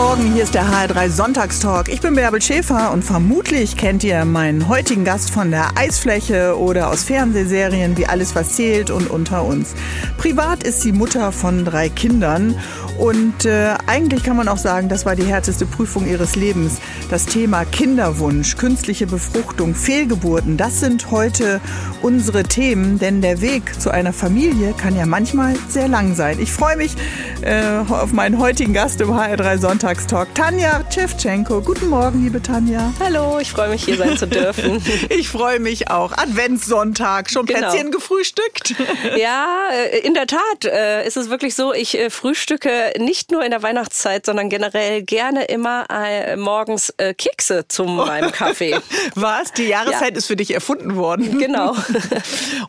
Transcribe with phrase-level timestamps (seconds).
[0.00, 1.88] Morgen, hier ist der HR3 Sonntagstalk.
[1.88, 6.90] Ich bin Bärbel Schäfer und vermutlich kennt ihr meinen heutigen Gast von der Eisfläche oder
[6.90, 9.74] aus Fernsehserien wie Alles was zählt und unter uns.
[10.16, 12.54] Privat ist sie Mutter von drei Kindern
[12.96, 16.78] und äh, eigentlich kann man auch sagen, das war die härteste Prüfung ihres Lebens.
[17.10, 21.60] Das Thema Kinderwunsch, künstliche Befruchtung, Fehlgeburten, das sind heute
[22.02, 26.38] unsere Themen, denn der Weg zu einer Familie kann ja manchmal sehr lang sein.
[26.40, 26.96] Ich freue mich
[27.42, 31.62] äh, auf meinen heutigen Gast im HR3 Sonntagstalk, Tanja Tschewtschenko.
[31.62, 32.92] Guten Morgen, liebe Tanja.
[33.00, 34.82] Hallo, ich freue mich, hier sein zu dürfen.
[35.08, 36.12] ich freue mich auch.
[36.12, 37.70] Adventssonntag, schon genau.
[37.70, 38.74] Plätzchen gefrühstückt?
[39.16, 43.42] ja, äh, in der Tat äh, ist es wirklich so, ich äh, frühstücke nicht nur
[43.42, 45.86] in der Weihnachtszeit, sondern generell gerne immer
[46.36, 48.76] morgens Kekse zu meinem Kaffee.
[49.14, 49.52] Was?
[49.54, 50.18] Die Jahreszeit ja.
[50.18, 51.38] ist für dich erfunden worden?
[51.38, 51.74] Genau.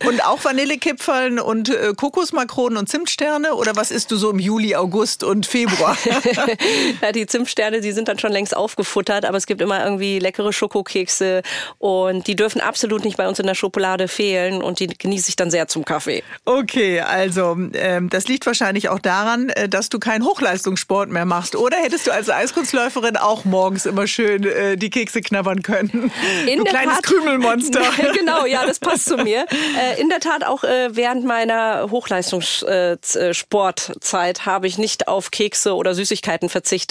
[0.05, 3.55] und auch Vanillekipferln und Kokosmakronen und Zimtsterne?
[3.55, 5.97] Oder was isst du so im Juli, August und Februar?
[7.11, 11.41] Die Zimtsterne, die sind dann schon längst aufgefuttert, aber es gibt immer irgendwie leckere Schokokekse
[11.77, 15.35] und die dürfen absolut nicht bei uns in der Schokolade fehlen und die genieße ich
[15.35, 16.23] dann sehr zum Kaffee.
[16.45, 21.55] Okay, also ähm, das liegt wahrscheinlich auch daran, äh, dass du keinen Hochleistungssport mehr machst.
[21.55, 26.11] Oder hättest du als Eiskunstläuferin auch morgens immer schön äh, die Kekse knabbern können?
[26.47, 27.81] In du kleines Tat, Krümelmonster.
[28.13, 29.45] genau, ja, das passt zu mir.
[29.77, 35.95] Äh, in der Tat auch äh, während meiner Hochleistungssportzeit habe ich nicht auf Kekse oder
[35.95, 36.88] Süßigkeiten verzichtet.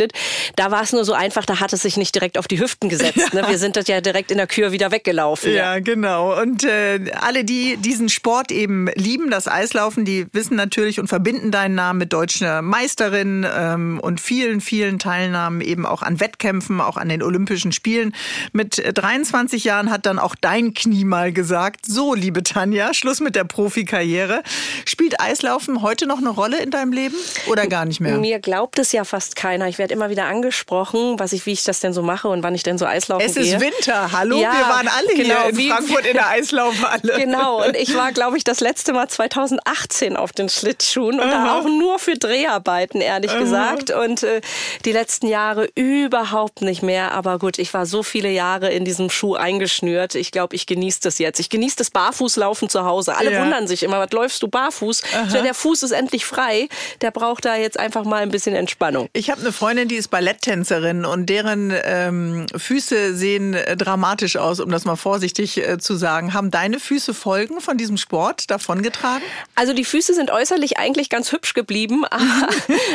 [0.57, 2.89] Da war es nur so einfach, da hat es sich nicht direkt auf die Hüften
[2.89, 3.17] gesetzt.
[3.33, 3.43] Ja.
[3.43, 3.49] Ne?
[3.49, 5.53] Wir sind das ja direkt in der Kür wieder weggelaufen.
[5.53, 5.81] Ja, ja.
[5.81, 6.41] genau.
[6.41, 11.51] Und äh, alle, die diesen Sport eben lieben, das Eislaufen, die wissen natürlich und verbinden
[11.51, 16.97] deinen Namen mit deutscher Meisterin ähm, und vielen, vielen Teilnahmen eben auch an Wettkämpfen, auch
[16.97, 18.15] an den Olympischen Spielen.
[18.53, 23.37] Mit 23 Jahren hat dann auch dein Knie mal gesagt, so liebe Tanja, Schluss mit
[23.37, 24.43] der Profikarriere.
[24.85, 27.17] Spielt Eislaufen heute noch eine Rolle in deinem Leben
[27.49, 28.19] oder gar nicht mehr?
[28.19, 29.69] Mir glaubt es ja fast keiner.
[29.69, 32.55] Ich werde immer wieder angesprochen, was ich, wie ich das denn so mache und wann
[32.55, 33.43] ich denn so Eislaufen gehe.
[33.43, 33.61] Es ist.
[33.61, 37.19] Winter, hallo, ja, wir waren alle genau, hier in wie, Frankfurt in der Eislaufhalle.
[37.19, 41.45] Genau, und ich war, glaube ich, das letzte Mal 2018 auf den Schlittschuhen und Aha.
[41.45, 43.41] da auch nur für Dreharbeiten ehrlich mhm.
[43.41, 43.91] gesagt.
[43.91, 44.41] Und äh,
[44.85, 47.13] die letzten Jahre überhaupt nicht mehr.
[47.13, 50.15] Aber gut, ich war so viele Jahre in diesem Schuh eingeschnürt.
[50.15, 51.41] Ich glaube, ich genieße das jetzt.
[51.41, 53.17] Ich genieße das Barfußlaufen zu Hause.
[53.17, 53.41] Alle ja.
[53.41, 55.03] wundern sich immer, was läufst du barfuß?
[55.15, 55.43] Aha.
[55.43, 56.69] Der Fuß ist endlich frei.
[57.01, 59.09] Der braucht da jetzt einfach mal ein bisschen Entspannung.
[59.13, 64.61] Ich habe eine Freundin, die ist Balletttänzerin und deren ähm, Füße sehen äh, dramatisch aus,
[64.61, 66.35] um das mal vorsichtig äh, zu sagen.
[66.35, 69.23] Haben deine Füße Folgen von diesem Sport davongetragen?
[69.55, 72.49] Also die Füße sind äußerlich eigentlich ganz hübsch geblieben, aber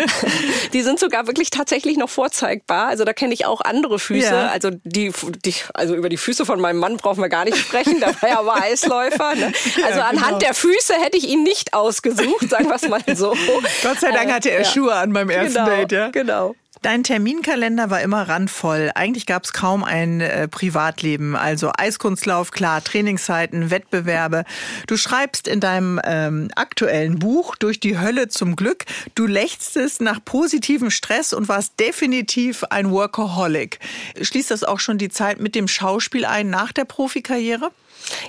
[0.73, 2.87] die sind sogar wirklich tatsächlich noch vorzeigbar.
[2.87, 4.27] Also da kenne ich auch andere Füße.
[4.27, 4.47] Ja.
[4.47, 5.11] Also die,
[5.45, 7.99] die, also über die Füße von meinem Mann brauchen wir gar nicht sprechen.
[7.99, 9.35] Der war ja aber Eisläufer.
[9.35, 9.51] Ne?
[9.83, 10.23] Also ja, genau.
[10.23, 13.35] anhand der Füße hätte ich ihn nicht ausgesucht, sagen wir es mal so.
[13.81, 14.65] Gott sei Dank hatte er ja.
[14.65, 16.09] Schuhe an beim ersten genau, Date, ja?
[16.09, 16.55] Genau.
[16.83, 18.91] Dein Terminkalender war immer randvoll.
[18.93, 21.33] Eigentlich gab es kaum ein äh, Privatleben.
[21.33, 24.43] Also Eiskunstlauf, klar, Trainingszeiten, Wettbewerbe.
[24.87, 28.83] Du schreibst in deinem ähm, aktuellen Buch Durch die Hölle zum Glück,
[29.15, 33.79] du lechztest nach positivem Stress und warst definitiv ein Workaholic.
[34.21, 37.71] Schließt das auch schon die Zeit mit dem Schauspiel ein nach der Profikarriere?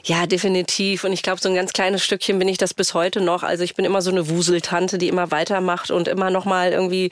[0.04, 1.04] Ja, definitiv.
[1.04, 3.42] Und ich glaube, so ein ganz kleines Stückchen bin ich das bis heute noch.
[3.42, 7.10] Also ich bin immer so eine Wuseltante, die immer weitermacht und immer noch mal irgendwie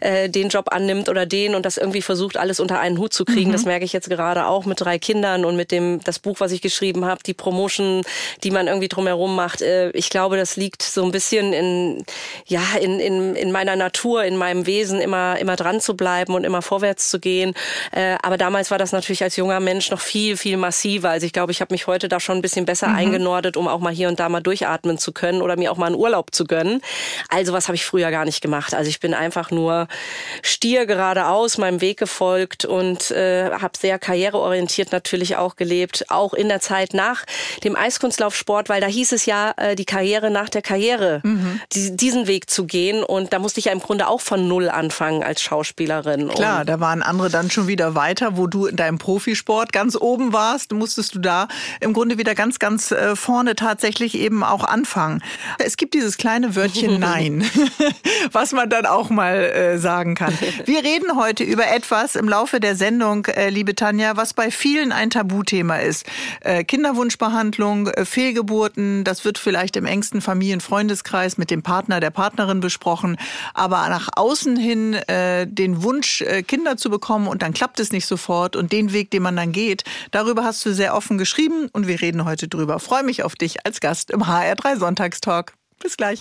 [0.00, 3.24] äh, den Job annimmt oder den und das irgendwie versucht, alles unter einen Hut zu
[3.24, 3.48] kriegen.
[3.48, 3.52] Mhm.
[3.52, 6.52] Das merke ich jetzt gerade auch mit drei Kindern und mit dem das Buch, was
[6.52, 8.02] ich geschrieben habe, die Promotion,
[8.42, 9.62] die man irgendwie drumherum macht.
[9.62, 12.04] Äh, ich glaube, das liegt so ein bisschen in
[12.46, 16.44] ja in, in, in meiner Natur, in meinem Wesen, immer immer dran zu bleiben und
[16.44, 17.54] immer vorwärts zu gehen.
[17.92, 21.10] Äh, aber damals war das natürlich als junger Mensch noch viel viel massiver.
[21.10, 22.96] Also ich glaube, ich habe mich heute da schon ein bisschen besser mhm.
[22.96, 25.86] eingenordet, um auch mal hier und da mal durchatmen zu können oder mir auch mal
[25.86, 26.80] einen Urlaub zu gönnen.
[27.28, 28.74] Also was habe ich früher gar nicht gemacht.
[28.74, 29.88] Also ich bin einfach nur
[30.42, 36.48] stier geradeaus meinem Weg gefolgt und äh, habe sehr karriereorientiert natürlich auch gelebt, auch in
[36.48, 37.24] der Zeit nach
[37.64, 41.60] dem Eiskunstlaufsport, weil da hieß es ja, äh, die Karriere nach der Karriere, mhm.
[41.72, 44.68] die, diesen Weg zu gehen und da musste ich ja im Grunde auch von Null
[44.68, 46.28] anfangen als Schauspielerin.
[46.28, 49.96] Klar, und da waren andere dann schon wieder weiter, wo du in deinem Profisport ganz
[49.96, 51.48] oben warst, musstest du da
[51.80, 55.22] im Grunde wieder ganz, ganz äh, vorne tatsächlich eben auch anfangen.
[55.58, 57.44] Es gibt dieses kleine Wörtchen Nein,
[58.32, 60.36] was man dann auch mal äh, sagen kann.
[60.64, 64.92] Wir reden heute über etwas im Laufe der Sendung, äh, liebe Tanja, was bei vielen
[64.92, 66.06] ein Tabuthema ist.
[66.66, 73.16] Kinderwunschbehandlung, Fehlgeburten, das wird vielleicht im engsten Familien-Freundeskreis mit dem Partner, der Partnerin besprochen.
[73.54, 78.56] Aber nach außen hin den Wunsch, Kinder zu bekommen und dann klappt es nicht sofort
[78.56, 82.00] und den Weg, den man dann geht, darüber hast du sehr offen geschrieben und wir
[82.00, 82.78] reden heute drüber.
[82.78, 85.54] Freue mich auf dich als Gast im HR3 Sonntagstalk.
[85.80, 86.20] Bis gleich.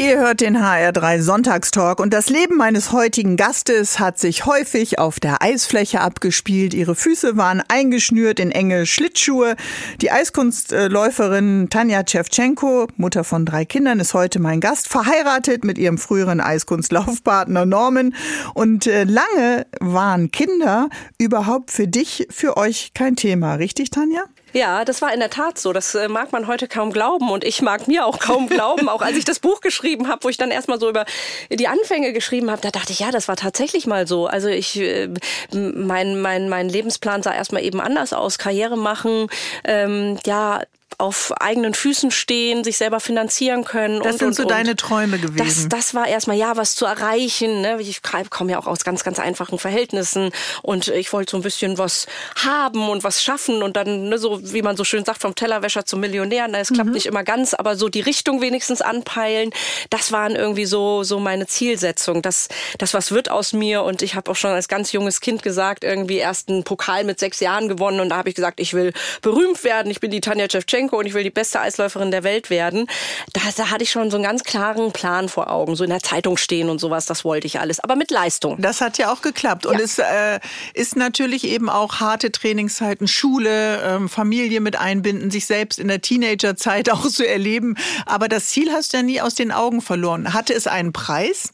[0.00, 5.20] Ihr hört den HR3 Sonntagstalk und das Leben meines heutigen Gastes hat sich häufig auf
[5.20, 6.72] der Eisfläche abgespielt.
[6.72, 9.56] Ihre Füße waren eingeschnürt in enge Schlittschuhe.
[10.00, 15.98] Die Eiskunstläuferin Tanja Tschewtschenko, Mutter von drei Kindern, ist heute mein Gast, verheiratet mit ihrem
[15.98, 18.14] früheren Eiskunstlaufpartner Norman.
[18.54, 20.88] Und äh, lange waren Kinder
[21.18, 24.22] überhaupt für dich, für euch kein Thema, richtig, Tanja?
[24.52, 25.72] Ja, das war in der Tat so.
[25.72, 28.88] Das äh, mag man heute kaum glauben und ich mag mir auch kaum glauben.
[28.88, 31.04] Auch als ich das Buch geschrieben habe, wo ich dann erstmal so über
[31.50, 34.26] die Anfänge geschrieben habe, da dachte ich, ja, das war tatsächlich mal so.
[34.26, 35.08] Also ich, äh,
[35.52, 38.38] mein, mein, mein Lebensplan sah erstmal eben anders aus.
[38.38, 39.28] Karriere machen,
[39.64, 40.62] ähm, ja,
[41.00, 44.00] auf eigenen Füßen stehen, sich selber finanzieren können.
[44.02, 44.50] Das und, sind und, so und.
[44.50, 45.36] deine Träume gewesen.
[45.36, 47.62] Das, das war erstmal, ja, was zu erreichen.
[47.62, 47.80] Ne?
[47.80, 50.30] Ich komme ja auch aus ganz, ganz einfachen Verhältnissen
[50.62, 52.06] und ich wollte so ein bisschen was
[52.36, 55.84] haben und was schaffen und dann, ne, so wie man so schön sagt, vom Tellerwäscher
[55.84, 56.46] zum Millionär.
[56.48, 56.94] Na, es klappt mhm.
[56.94, 59.50] nicht immer ganz, aber so die Richtung wenigstens anpeilen,
[59.88, 62.22] das waren irgendwie so, so meine Zielsetzung.
[62.22, 62.48] Das,
[62.78, 65.84] das was wird aus mir und ich habe auch schon als ganz junges Kind gesagt,
[65.84, 68.92] irgendwie erst einen Pokal mit sechs Jahren gewonnen und da habe ich gesagt, ich will
[69.22, 70.48] berühmt werden, ich bin die Tanja
[70.90, 72.86] Shevchenko und ich will die beste Eisläuferin der Welt werden.
[73.32, 76.00] Da, da hatte ich schon so einen ganz klaren Plan vor Augen, so in der
[76.00, 78.60] Zeitung stehen und sowas, das wollte ich alles, aber mit Leistung.
[78.60, 79.84] Das hat ja auch geklappt und ja.
[79.84, 80.40] es äh,
[80.74, 86.00] ist natürlich eben auch harte Trainingszeiten, Schule, ähm, Familie mit einbinden, sich selbst in der
[86.00, 87.76] Teenagerzeit auch zu erleben,
[88.06, 90.34] aber das Ziel hast du ja nie aus den Augen verloren.
[90.34, 91.52] Hatte es einen Preis?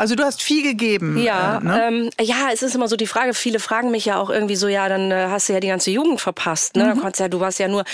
[0.00, 1.18] Also du hast viel gegeben.
[1.22, 1.82] Ja, äh, ne?
[1.86, 3.34] ähm, ja, es ist immer so die Frage.
[3.34, 5.90] Viele fragen mich ja auch irgendwie so, ja, dann äh, hast du ja die ganze
[5.90, 6.74] Jugend verpasst.
[6.74, 6.94] Ne?
[6.94, 7.12] Mhm.
[7.18, 7.84] Ja, du warst ja nur.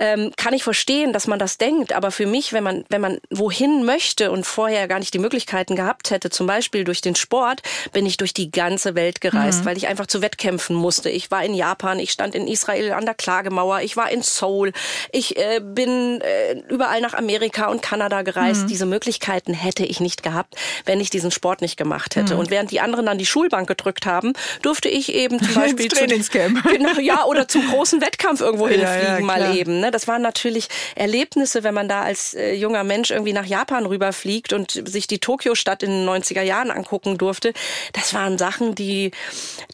[0.00, 3.18] Ähm, kann ich verstehen, dass man das denkt, aber für mich, wenn man wenn man
[3.28, 7.60] wohin möchte und vorher gar nicht die Möglichkeiten gehabt hätte, zum Beispiel durch den Sport,
[7.92, 9.66] bin ich durch die ganze Welt gereist, mhm.
[9.66, 11.10] weil ich einfach zu Wettkämpfen musste.
[11.10, 14.72] Ich war in Japan, ich stand in Israel an der Klagemauer, ich war in Seoul,
[15.10, 18.62] ich äh, bin äh, überall nach Amerika und Kanada gereist.
[18.62, 18.68] Mhm.
[18.68, 20.56] Diese Möglichkeiten hätte ich nicht gehabt,
[20.86, 22.34] wenn ich diesen Sport nicht gemacht hätte.
[22.34, 22.40] Mhm.
[22.40, 25.94] Und während die anderen dann die Schulbank gedrückt haben, durfte ich eben zum Beispiel Ins
[25.94, 26.62] Trainingscamp.
[26.72, 29.80] Genau, ja, oder zum großen Wettkampf irgendwo hinfliegen ja, ja, mal eben.
[29.80, 29.90] Ne?
[29.90, 34.52] Das waren natürlich Erlebnisse, wenn man da als äh, junger Mensch irgendwie nach Japan rüberfliegt
[34.52, 37.52] und sich die Tokio-Stadt in den 90er Jahren angucken durfte.
[37.92, 39.10] Das waren Sachen, die,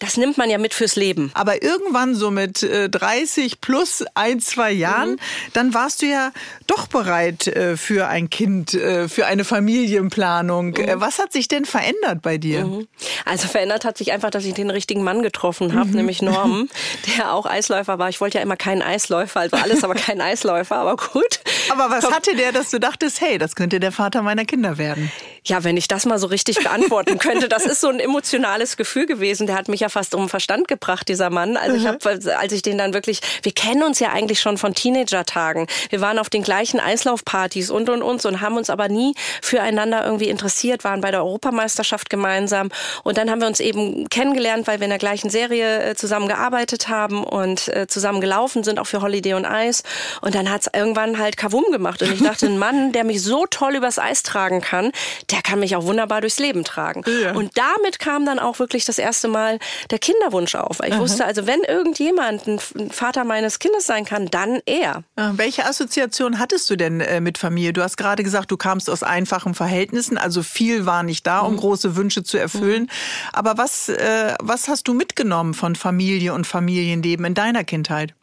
[0.01, 1.31] das nimmt man ja mit fürs Leben.
[1.35, 5.19] Aber irgendwann so mit äh, 30 plus ein, zwei Jahren, mhm.
[5.53, 6.33] dann warst du ja
[6.67, 10.71] doch bereit äh, für ein Kind, äh, für eine Familienplanung.
[10.71, 10.77] Mhm.
[10.77, 12.65] Äh, was hat sich denn verändert bei dir?
[12.65, 12.89] Mhm.
[13.25, 15.97] Also verändert hat sich einfach, dass ich den richtigen Mann getroffen habe, mhm.
[15.97, 16.69] nämlich Norm,
[17.19, 18.09] der auch Eisläufer war.
[18.09, 21.41] Ich wollte ja immer keinen Eisläufer, also alles, aber kein Eisläufer, aber gut.
[21.71, 25.11] Aber was hatte der, dass du dachtest, hey, das könnte der Vater meiner Kinder werden?
[25.45, 29.07] Ja, wenn ich das mal so richtig beantworten könnte, das ist so ein emotionales Gefühl
[29.07, 29.47] gewesen.
[29.47, 31.57] Der hat mich ja fast um den Verstand gebracht, dieser Mann.
[31.57, 31.99] Also ich habe,
[32.39, 35.67] als ich den dann wirklich, wir kennen uns ja eigentlich schon von Teenager-Tagen.
[35.91, 40.05] Wir waren auf den gleichen Eislaufpartys und und uns und haben uns aber nie füreinander
[40.05, 42.71] irgendwie interessiert, waren bei der Europameisterschaft gemeinsam
[43.05, 46.29] und dann haben wir uns eben kennengelernt, weil wir in der gleichen Serie äh, zusammen
[46.29, 49.83] gearbeitet haben und äh, zusammen gelaufen sind, auch für Holiday on Ice.
[50.21, 53.47] Und dann hat's irgendwann halt Kavum gemacht und ich dachte, ein Mann, der mich so
[53.47, 54.93] toll übers Eis tragen kann,
[55.31, 57.05] der kann mich auch wunderbar durchs Leben tragen.
[57.23, 57.33] Ja.
[57.33, 59.59] Und damit kam dann auch wirklich das erste Mal
[59.91, 60.81] der Kinderwunsch auf.
[60.85, 61.01] Ich Aha.
[61.01, 62.59] wusste also, wenn irgendjemand ein
[62.91, 65.03] Vater meines Kindes sein kann, dann er.
[65.17, 67.73] Ah, welche Assoziation hattest du denn äh, mit Familie?
[67.73, 71.55] Du hast gerade gesagt, du kamst aus einfachen Verhältnissen, also viel war nicht da, um
[71.55, 71.59] mhm.
[71.59, 72.85] große Wünsche zu erfüllen.
[72.85, 72.89] Mhm.
[73.33, 78.15] Aber was, äh, was hast du mitgenommen von Familie und Familienleben in deiner Kindheit?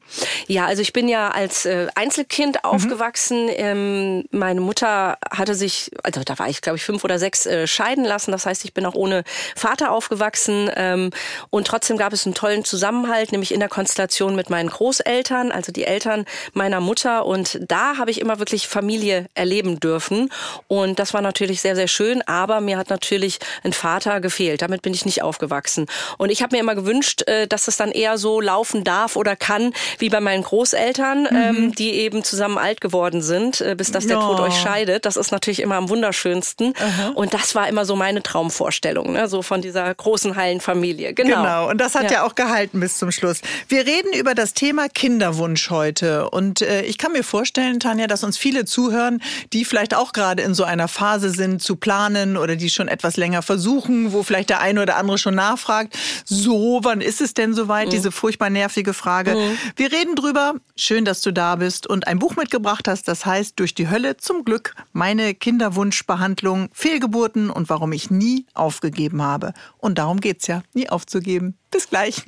[0.47, 2.69] Ja, also ich bin ja als äh, Einzelkind mhm.
[2.69, 3.49] aufgewachsen.
[3.49, 7.67] Ähm, meine Mutter hatte sich, also da war ich glaube ich fünf oder sechs, äh,
[7.67, 8.31] scheiden lassen.
[8.31, 9.23] Das heißt, ich bin auch ohne
[9.55, 10.69] Vater aufgewachsen.
[10.75, 11.09] Ähm,
[11.49, 15.71] und trotzdem gab es einen tollen Zusammenhalt, nämlich in der Konstellation mit meinen Großeltern, also
[15.71, 17.25] die Eltern meiner Mutter.
[17.25, 20.31] Und da habe ich immer wirklich Familie erleben dürfen.
[20.67, 22.21] Und das war natürlich sehr, sehr schön.
[22.27, 24.61] Aber mir hat natürlich ein Vater gefehlt.
[24.61, 25.87] Damit bin ich nicht aufgewachsen.
[26.17, 29.35] Und ich habe mir immer gewünscht, äh, dass es dann eher so laufen darf oder
[29.35, 31.27] kann, wie bei meinen Großeltern, mhm.
[31.35, 34.35] ähm, die eben zusammen alt geworden sind, äh, bis dass der oh.
[34.35, 35.05] Tod euch scheidet.
[35.05, 36.73] Das ist natürlich immer am wunderschönsten.
[36.77, 37.11] Aha.
[37.15, 39.27] Und das war immer so meine Traumvorstellung, ne?
[39.27, 41.13] so von dieser großen heilen Familie.
[41.13, 41.37] Genau.
[41.37, 41.69] Genau.
[41.69, 42.11] Und das hat ja.
[42.11, 43.41] ja auch gehalten bis zum Schluss.
[43.67, 46.29] Wir reden über das Thema Kinderwunsch heute.
[46.29, 49.21] Und äh, ich kann mir vorstellen, Tanja, dass uns viele zuhören,
[49.53, 53.17] die vielleicht auch gerade in so einer Phase sind, zu planen oder die schon etwas
[53.17, 55.97] länger versuchen, wo vielleicht der eine oder andere schon nachfragt.
[56.25, 57.87] So, wann ist es denn soweit?
[57.87, 57.91] Mhm.
[57.91, 59.35] Diese furchtbar nervige Frage.
[59.35, 59.57] Mhm.
[59.85, 60.55] Wir reden drüber.
[60.75, 64.17] Schön, dass du da bist und ein Buch mitgebracht hast, das heißt Durch die Hölle
[64.17, 64.73] zum Glück.
[64.93, 69.53] Meine Kinderwunschbehandlung, Fehlgeburten und warum ich nie aufgegeben habe.
[69.77, 71.55] Und darum geht's ja, nie aufzugeben.
[71.75, 72.23] Bis gleich.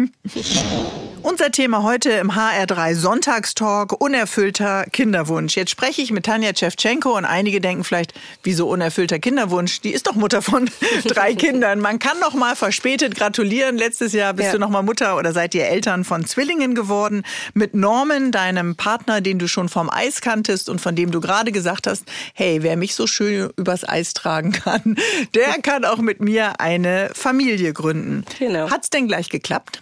[1.24, 5.56] Unser Thema heute im HR3 Sonntagstalk, unerfüllter Kinderwunsch.
[5.56, 8.14] Jetzt spreche ich mit Tanja Tschewtschenko und einige denken vielleicht,
[8.44, 9.82] wieso unerfüllter Kinderwunsch?
[9.82, 10.70] Die ist doch Mutter von
[11.06, 11.80] drei Kindern.
[11.80, 13.78] Man kann noch mal verspätet gratulieren.
[13.78, 14.52] Letztes Jahr bist ja.
[14.54, 17.24] du noch mal Mutter oder seid ihr Eltern von Zwillingen geworden.
[17.54, 21.54] Mit Norman, deinem Partner, den du schon vom Eis kanntest und von dem du gerade
[21.54, 24.98] gesagt hast, hey, wer mich so schön übers Eis tragen kann,
[25.36, 28.26] der kann auch mit mir eine Familie gründen.
[28.40, 28.70] Genau.
[28.70, 29.37] Hat's denn gleich geklappt?
[29.38, 29.82] geklappt?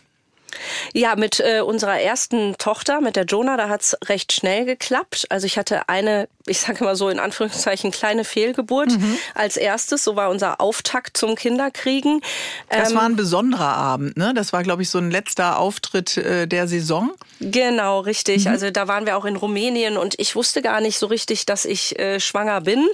[0.94, 5.26] Ja, mit äh, unserer ersten Tochter, mit der Jonah, da hat's recht schnell geklappt.
[5.30, 9.18] Also ich hatte eine, ich sage mal so in Anführungszeichen, kleine Fehlgeburt mhm.
[9.34, 10.04] als erstes.
[10.04, 12.22] So war unser Auftakt zum Kinderkriegen.
[12.70, 14.34] Das ähm, war ein besonderer Abend, ne?
[14.34, 17.12] Das war, glaube ich, so ein letzter Auftritt äh, der Saison.
[17.40, 18.46] Genau, richtig.
[18.46, 18.52] Mhm.
[18.52, 21.66] Also da waren wir auch in Rumänien und ich wusste gar nicht so richtig, dass
[21.66, 22.88] ich äh, schwanger bin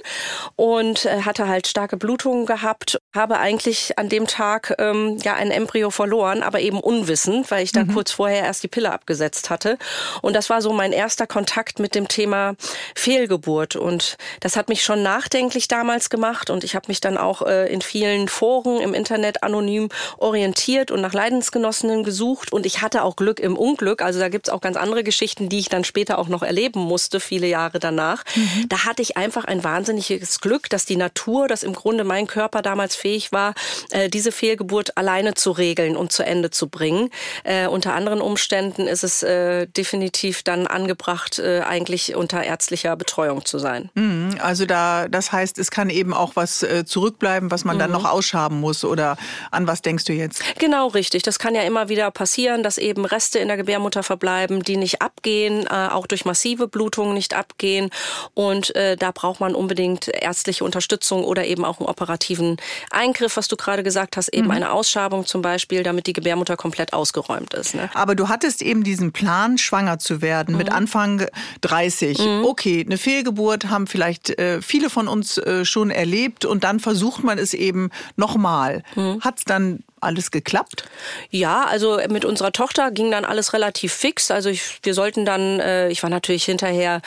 [0.56, 3.00] und äh, hatte halt starke Blutungen gehabt.
[3.14, 7.72] Habe eigentlich an dem Tag ähm, ja ein Embryo verloren, aber eben unwissend weil ich
[7.72, 7.92] da mhm.
[7.92, 9.78] kurz vorher erst die Pille abgesetzt hatte.
[10.22, 12.56] Und das war so mein erster Kontakt mit dem Thema
[12.96, 13.76] Fehlgeburt.
[13.76, 16.48] Und das hat mich schon nachdenklich damals gemacht.
[16.48, 21.02] Und ich habe mich dann auch äh, in vielen Foren im Internet anonym orientiert und
[21.02, 22.52] nach Leidensgenossinnen gesucht.
[22.52, 24.00] Und ich hatte auch Glück im Unglück.
[24.00, 27.20] Also da gibt's auch ganz andere Geschichten, die ich dann später auch noch erleben musste,
[27.20, 28.24] viele Jahre danach.
[28.34, 28.68] Mhm.
[28.70, 32.62] Da hatte ich einfach ein wahnsinniges Glück, dass die Natur, dass im Grunde mein Körper
[32.62, 33.52] damals fähig war,
[33.90, 37.10] äh, diese Fehlgeburt alleine zu regeln und zu Ende zu bringen.
[37.44, 43.44] Äh, unter anderen Umständen ist es äh, definitiv dann angebracht, äh, eigentlich unter ärztlicher Betreuung
[43.44, 43.90] zu sein.
[43.94, 47.80] Mhm, also da, das heißt, es kann eben auch was äh, zurückbleiben, was man mhm.
[47.80, 48.84] dann noch ausschaben muss.
[48.84, 49.16] Oder
[49.50, 50.42] an was denkst du jetzt?
[50.58, 51.22] Genau, richtig.
[51.22, 55.02] Das kann ja immer wieder passieren, dass eben Reste in der Gebärmutter verbleiben, die nicht
[55.02, 57.90] abgehen, äh, auch durch massive Blutungen nicht abgehen.
[58.34, 62.56] Und äh, da braucht man unbedingt ärztliche Unterstützung oder eben auch einen operativen
[62.90, 64.52] Eingriff, was du gerade gesagt hast, eben mhm.
[64.52, 67.74] eine Ausschabung zum Beispiel, damit die Gebärmutter komplett ausgeräumt aufgeräumt ist.
[67.74, 67.90] Ne?
[67.94, 70.58] Aber du hattest eben diesen Plan, schwanger zu werden mhm.
[70.58, 71.26] mit Anfang
[71.62, 72.18] 30.
[72.18, 72.44] Mhm.
[72.44, 77.24] Okay, eine Fehlgeburt haben vielleicht äh, viele von uns äh, schon erlebt und dann versucht
[77.24, 78.82] man es eben nochmal.
[78.94, 79.20] Mhm.
[79.20, 80.84] Hat es dann alles geklappt?
[81.30, 84.30] Ja, also mit unserer Tochter ging dann alles relativ fix.
[84.30, 87.00] Also ich, wir sollten dann, äh, ich war natürlich hinterher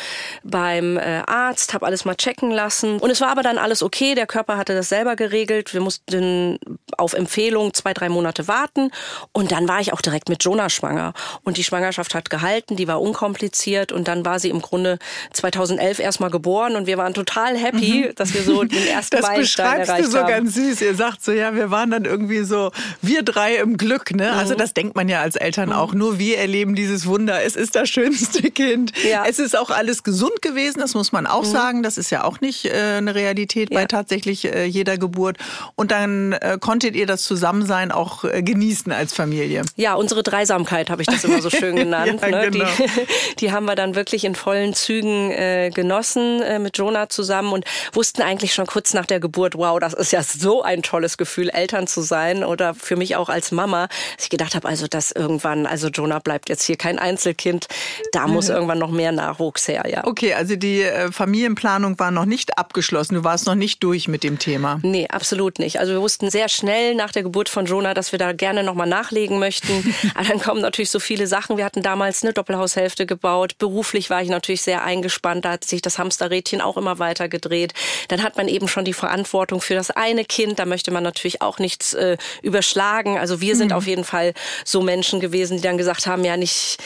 [0.44, 3.00] beim äh, Arzt, habe alles mal checken lassen.
[3.00, 4.16] Und es war aber dann alles okay.
[4.16, 5.74] Der Körper hatte das selber geregelt.
[5.74, 6.60] Wir mussten
[6.98, 8.92] auf Empfehlung zwei, drei Monate warten.
[9.32, 11.14] Und dann war ich auch direkt mit Jonah schwanger.
[11.44, 13.92] Und die Schwangerschaft hat gehalten, die war unkompliziert.
[13.92, 15.00] Und dann war sie im Grunde
[15.34, 16.76] 2011 erstmal geboren.
[16.76, 18.16] Und wir waren total happy, mhm.
[18.16, 19.98] dass wir so den ersten das Meilenstein erreicht haben.
[20.02, 20.82] Das beschreibst du so ganz süß.
[20.82, 22.72] Ihr sagt so, ja, wir waren dann irgendwie so
[23.02, 24.32] wir drei im Glück, ne?
[24.34, 24.60] Also mhm.
[24.60, 25.76] Das denkt man ja als Eltern mhm.
[25.76, 25.94] auch.
[25.94, 27.44] Nur wir erleben dieses Wunder.
[27.44, 28.92] Es ist das schönste Kind.
[29.04, 29.26] Ja.
[29.28, 31.52] Es ist auch alles gesund gewesen, das muss man auch mhm.
[31.52, 31.84] sagen.
[31.84, 33.80] Das ist ja auch nicht äh, eine Realität ja.
[33.80, 35.38] bei tatsächlich äh, jeder Geburt.
[35.76, 39.64] Und dann äh, konntet ihr das Zusammensein auch äh, genießen als Familie.
[39.76, 42.22] Ja, unsere Dreisamkeit habe ich das immer so schön genannt.
[42.22, 42.50] ja, ne?
[42.52, 42.66] genau.
[42.66, 42.90] die,
[43.40, 47.66] die haben wir dann wirklich in vollen Zügen äh, genossen äh, mit Jonah zusammen und
[47.94, 51.50] wussten eigentlich schon kurz nach der Geburt, wow, das ist ja so ein tolles Gefühl,
[51.50, 55.12] Eltern zu sein oder für mich auch als Mama, dass ich gedacht habe, also das
[55.12, 57.68] irgendwann, also Jonah bleibt jetzt hier kein Einzelkind,
[58.12, 60.06] da muss irgendwann noch mehr Nachwuchs her, ja.
[60.06, 64.24] Okay, also die äh, Familienplanung war noch nicht abgeschlossen, du warst noch nicht durch mit
[64.24, 64.80] dem Thema.
[64.84, 65.80] Nee, absolut nicht.
[65.80, 68.88] Also wir wussten sehr schnell nach der Geburt von Jonah, dass wir da gerne nochmal
[68.88, 69.96] nachlegen möchten.
[70.16, 71.58] Aber dann kommen natürlich so viele Sachen.
[71.58, 73.58] Wir hatten damals eine Doppelhaushälfte gebaut.
[73.58, 75.46] Beruflich war ich natürlich sehr eingespannt.
[75.46, 77.74] Da hat sich das Hamsterrädchen auch immer weiter gedreht.
[78.08, 80.60] Dann hat man eben schon die Verantwortung für das eine Kind.
[80.60, 83.18] Da möchte man natürlich auch nichts äh, überschlagen schlagen.
[83.18, 83.78] Also wir sind mhm.
[83.78, 86.78] auf jeden Fall so Menschen gewesen, die dann gesagt haben, ja nicht,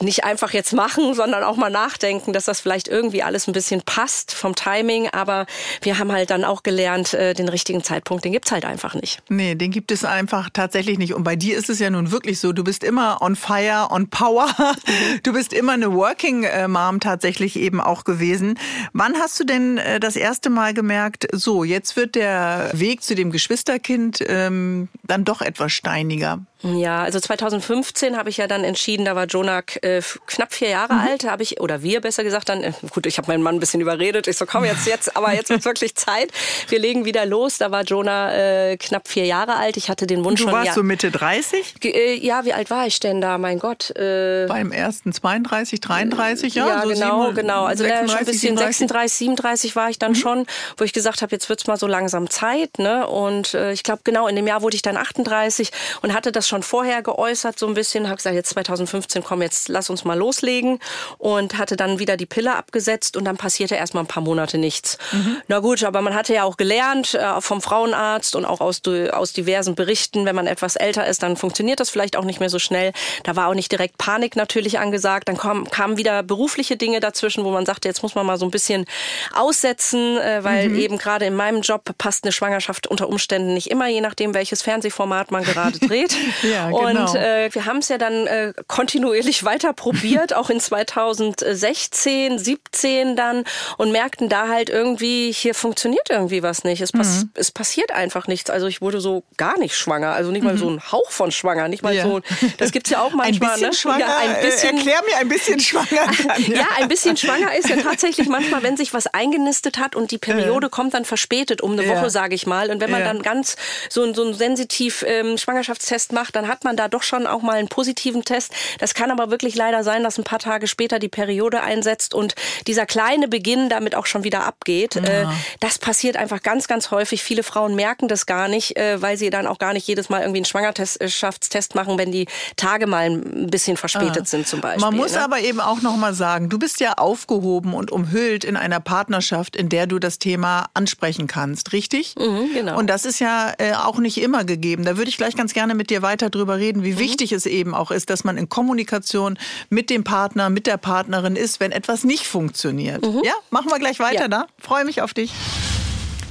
[0.00, 3.82] nicht einfach jetzt machen, sondern auch mal nachdenken, dass das vielleicht irgendwie alles ein bisschen
[3.82, 5.08] passt vom Timing.
[5.10, 5.46] Aber
[5.82, 9.22] wir haben halt dann auch gelernt, äh, den richtigen Zeitpunkt, den gibt's halt einfach nicht.
[9.28, 11.14] Nee, den gibt es einfach tatsächlich nicht.
[11.14, 14.08] Und bei dir ist es ja nun wirklich so, du bist immer on fire, on
[14.08, 14.46] power.
[14.58, 15.20] Mhm.
[15.22, 18.58] Du bist immer eine Working äh, Mom tatsächlich eben auch gewesen.
[18.92, 23.14] Wann hast du denn äh, das erste Mal gemerkt, so, jetzt wird der Weg zu
[23.14, 26.40] dem Geschwisterkind ähm, dann doch etwas steiniger.
[26.64, 30.94] Ja, also 2015 habe ich ja dann entschieden, da war Jonah äh, knapp vier Jahre
[30.94, 31.00] mhm.
[31.00, 32.62] alt, habe ich oder wir besser gesagt dann.
[32.62, 34.26] Äh, gut, ich habe meinen Mann ein bisschen überredet.
[34.28, 36.30] Ich so, komm jetzt, jetzt, aber jetzt wird wirklich Zeit.
[36.68, 37.58] Wir legen wieder los.
[37.58, 39.76] Da war Jonah äh, knapp vier Jahre alt.
[39.76, 40.52] Ich hatte den Wunsch du schon.
[40.52, 41.84] Du warst ja, so Mitte 30?
[41.84, 43.36] Äh, ja, wie alt war ich denn da?
[43.36, 43.90] Mein Gott.
[43.90, 46.66] Äh, Beim ersten 32, 33, ja.
[46.66, 47.64] Ja, so genau, 7, genau.
[47.64, 50.16] Also 36, schon ein bisschen 36, 37 war ich dann mhm.
[50.16, 50.46] schon,
[50.78, 52.78] wo ich gesagt habe, jetzt wird's mal so langsam Zeit.
[52.78, 53.06] Ne?
[53.06, 56.48] Und äh, ich glaube, genau in dem Jahr wurde ich dann 38 und hatte das
[56.48, 60.04] schon schon vorher geäußert, so ein bisschen, habe gesagt, jetzt 2015, komm, jetzt lass uns
[60.04, 60.78] mal loslegen
[61.18, 64.98] und hatte dann wieder die Pille abgesetzt und dann passierte erstmal ein paar Monate nichts.
[65.10, 65.38] Mhm.
[65.48, 69.32] Na gut, aber man hatte ja auch gelernt äh, vom Frauenarzt und auch aus, aus
[69.32, 72.60] diversen Berichten, wenn man etwas älter ist, dann funktioniert das vielleicht auch nicht mehr so
[72.60, 72.92] schnell.
[73.24, 75.28] Da war auch nicht direkt Panik natürlich angesagt.
[75.28, 78.46] Dann kam, kamen wieder berufliche Dinge dazwischen, wo man sagte, jetzt muss man mal so
[78.46, 78.84] ein bisschen
[79.32, 80.78] aussetzen, äh, weil mhm.
[80.78, 84.62] eben gerade in meinem Job passt eine Schwangerschaft unter Umständen nicht immer, je nachdem, welches
[84.62, 86.16] Fernsehformat man gerade dreht.
[86.50, 87.10] ja, genau.
[87.10, 93.16] Und äh, wir haben es ja dann äh, kontinuierlich weiter probiert, auch in 2016, 17
[93.16, 93.44] dann
[93.76, 96.80] und merkten da halt irgendwie, hier funktioniert irgendwie was nicht.
[96.80, 97.30] Es, pass mhm.
[97.34, 98.50] es passiert einfach nichts.
[98.50, 100.58] Also ich wurde so gar nicht schwanger, also nicht mal mhm.
[100.58, 102.04] so ein Hauch von schwanger, nicht mal ja.
[102.04, 102.20] so.
[102.58, 103.50] Das gibt's ja auch manchmal.
[103.50, 103.74] Ein bisschen ne?
[103.74, 104.00] schwanger.
[104.00, 106.06] Ja, ein bisschen, Erklär mir ein bisschen schwanger.
[106.26, 106.58] Dann, ja.
[106.58, 106.68] ja.
[106.76, 110.68] ein bisschen schwanger ist ja tatsächlich manchmal, wenn sich was eingenistet hat und die Periode
[110.68, 112.70] kommt dann verspätet um eine Woche, sage ich mal.
[112.70, 113.56] Und wenn man dann ganz
[113.88, 117.56] so, so einen sensitiv ähm, Schwangerschaftstest macht, dann hat man da doch schon auch mal
[117.56, 118.52] einen positiven Test.
[118.78, 122.34] Das kann aber wirklich leider sein, dass ein paar Tage später die Periode einsetzt und
[122.66, 124.96] dieser kleine Beginn damit auch schon wieder abgeht.
[124.96, 125.26] Äh,
[125.60, 127.22] das passiert einfach ganz, ganz häufig.
[127.22, 130.20] Viele Frauen merken das gar nicht, äh, weil sie dann auch gar nicht jedes Mal
[130.20, 132.26] irgendwie einen Schwangerschaftstest machen, wenn die
[132.56, 134.24] Tage mal ein bisschen verspätet ah.
[134.24, 134.80] sind zum Beispiel.
[134.80, 135.22] Man muss ne?
[135.22, 139.56] aber eben auch noch mal sagen, du bist ja aufgehoben und umhüllt in einer Partnerschaft,
[139.56, 142.14] in der du das Thema ansprechen kannst, richtig?
[142.18, 142.78] Mhm, genau.
[142.78, 144.84] Und das ist ja äh, auch nicht immer gegeben.
[144.84, 146.98] Da würde ich gleich ganz gerne mit dir weiter drüber reden, wie mhm.
[146.98, 149.38] wichtig es eben auch ist, dass man in Kommunikation
[149.70, 153.04] mit dem Partner, mit der Partnerin ist, wenn etwas nicht funktioniert.
[153.04, 153.22] Mhm.
[153.24, 154.28] Ja, machen wir gleich weiter ja.
[154.28, 154.46] da.
[154.58, 155.32] Freue mich auf dich.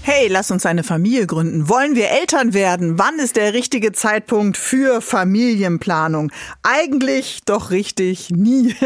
[0.05, 1.69] Hey, lass uns eine Familie gründen.
[1.69, 2.99] Wollen wir Eltern werden?
[2.99, 6.29] Wann ist der richtige Zeitpunkt für Familienplanung?
[6.61, 8.75] Eigentlich doch richtig nie.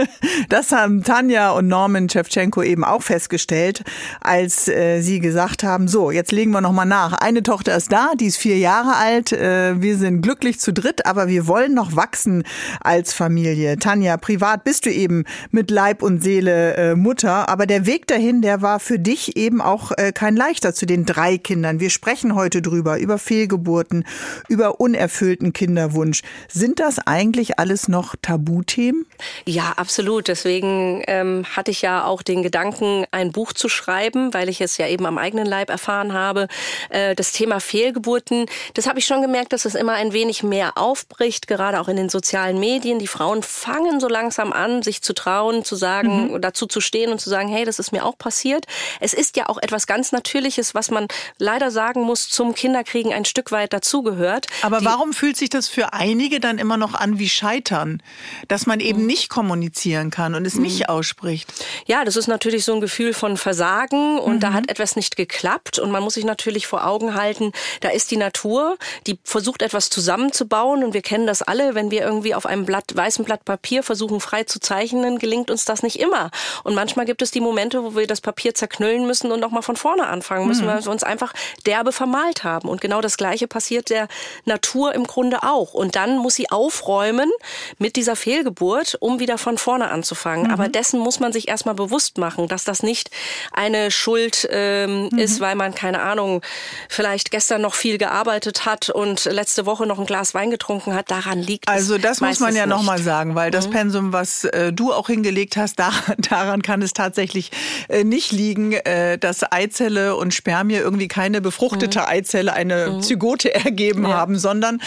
[0.49, 3.83] Das haben Tanja und Norman Chevchenko eben auch festgestellt,
[4.21, 7.13] als äh, sie gesagt haben, so, jetzt legen wir nochmal nach.
[7.13, 9.31] Eine Tochter ist da, die ist vier Jahre alt.
[9.31, 12.43] Äh, wir sind glücklich zu dritt, aber wir wollen noch wachsen
[12.81, 13.77] als Familie.
[13.77, 18.41] Tanja, privat bist du eben mit Leib und Seele äh, Mutter, aber der Weg dahin,
[18.41, 21.79] der war für dich eben auch äh, kein leichter zu den drei Kindern.
[21.79, 24.05] Wir sprechen heute drüber, über Fehlgeburten,
[24.47, 26.21] über unerfüllten Kinderwunsch.
[26.47, 29.05] Sind das eigentlich alles noch Tabuthemen?
[29.45, 30.27] Ja, absolut.
[30.27, 34.77] Deswegen ähm, hatte ich ja auch den Gedanken, ein Buch zu schreiben, weil ich es
[34.77, 36.47] ja eben am eigenen Leib erfahren habe.
[36.89, 40.77] Äh, das Thema Fehlgeburten, das habe ich schon gemerkt, dass es immer ein wenig mehr
[40.77, 42.99] aufbricht, gerade auch in den sozialen Medien.
[42.99, 46.41] Die Frauen fangen so langsam an, sich zu trauen, zu sagen, mhm.
[46.41, 48.65] dazu zu stehen und zu sagen, hey, das ist mir auch passiert.
[48.99, 51.07] Es ist ja auch etwas ganz Natürliches, was man man
[51.37, 54.47] leider sagen muss, zum Kinderkriegen ein Stück weit dazugehört.
[54.61, 58.01] Aber warum fühlt sich das für einige dann immer noch an wie Scheitern?
[58.47, 59.07] Dass man eben mhm.
[59.07, 60.63] nicht kommunizieren kann und es mhm.
[60.63, 61.47] nicht ausspricht?
[61.85, 64.39] Ja, das ist natürlich so ein Gefühl von Versagen und mhm.
[64.39, 68.11] da hat etwas nicht geklappt und man muss sich natürlich vor Augen halten, da ist
[68.11, 72.45] die Natur, die versucht etwas zusammenzubauen und wir kennen das alle, wenn wir irgendwie auf
[72.45, 76.31] einem Blatt, weißen Blatt Papier versuchen frei zu zeichnen, gelingt uns das nicht immer.
[76.63, 79.75] Und manchmal gibt es die Momente, wo wir das Papier zerknüllen müssen und nochmal von
[79.75, 80.69] vorne anfangen müssen, mhm.
[80.69, 81.33] weil wir uns einfach
[81.65, 82.67] derbe vermalt haben.
[82.69, 84.07] Und genau das Gleiche passiert der
[84.45, 85.73] Natur im Grunde auch.
[85.73, 87.29] Und dann muss sie aufräumen
[87.77, 90.47] mit dieser Fehlgeburt, um wieder von vorne anzufangen.
[90.47, 90.51] Mhm.
[90.51, 93.11] Aber dessen muss man sich erstmal bewusst machen, dass das nicht
[93.51, 95.19] eine Schuld ähm, mhm.
[95.19, 96.41] ist, weil man, keine Ahnung,
[96.89, 101.11] vielleicht gestern noch viel gearbeitet hat und letzte Woche noch ein Glas Wein getrunken hat.
[101.11, 101.97] Daran liegt also es.
[101.97, 103.71] Also das muss man ja nochmal sagen, weil das mhm.
[103.71, 107.51] Pensum, was äh, du auch hingelegt hast, da, daran kann es tatsächlich
[107.89, 112.05] äh, nicht liegen, äh, dass Eizelle und Spermie mir irgendwie keine befruchtete mhm.
[112.07, 113.01] Eizelle, eine mhm.
[113.01, 114.13] Zygote ergeben ja.
[114.13, 114.79] haben, sondern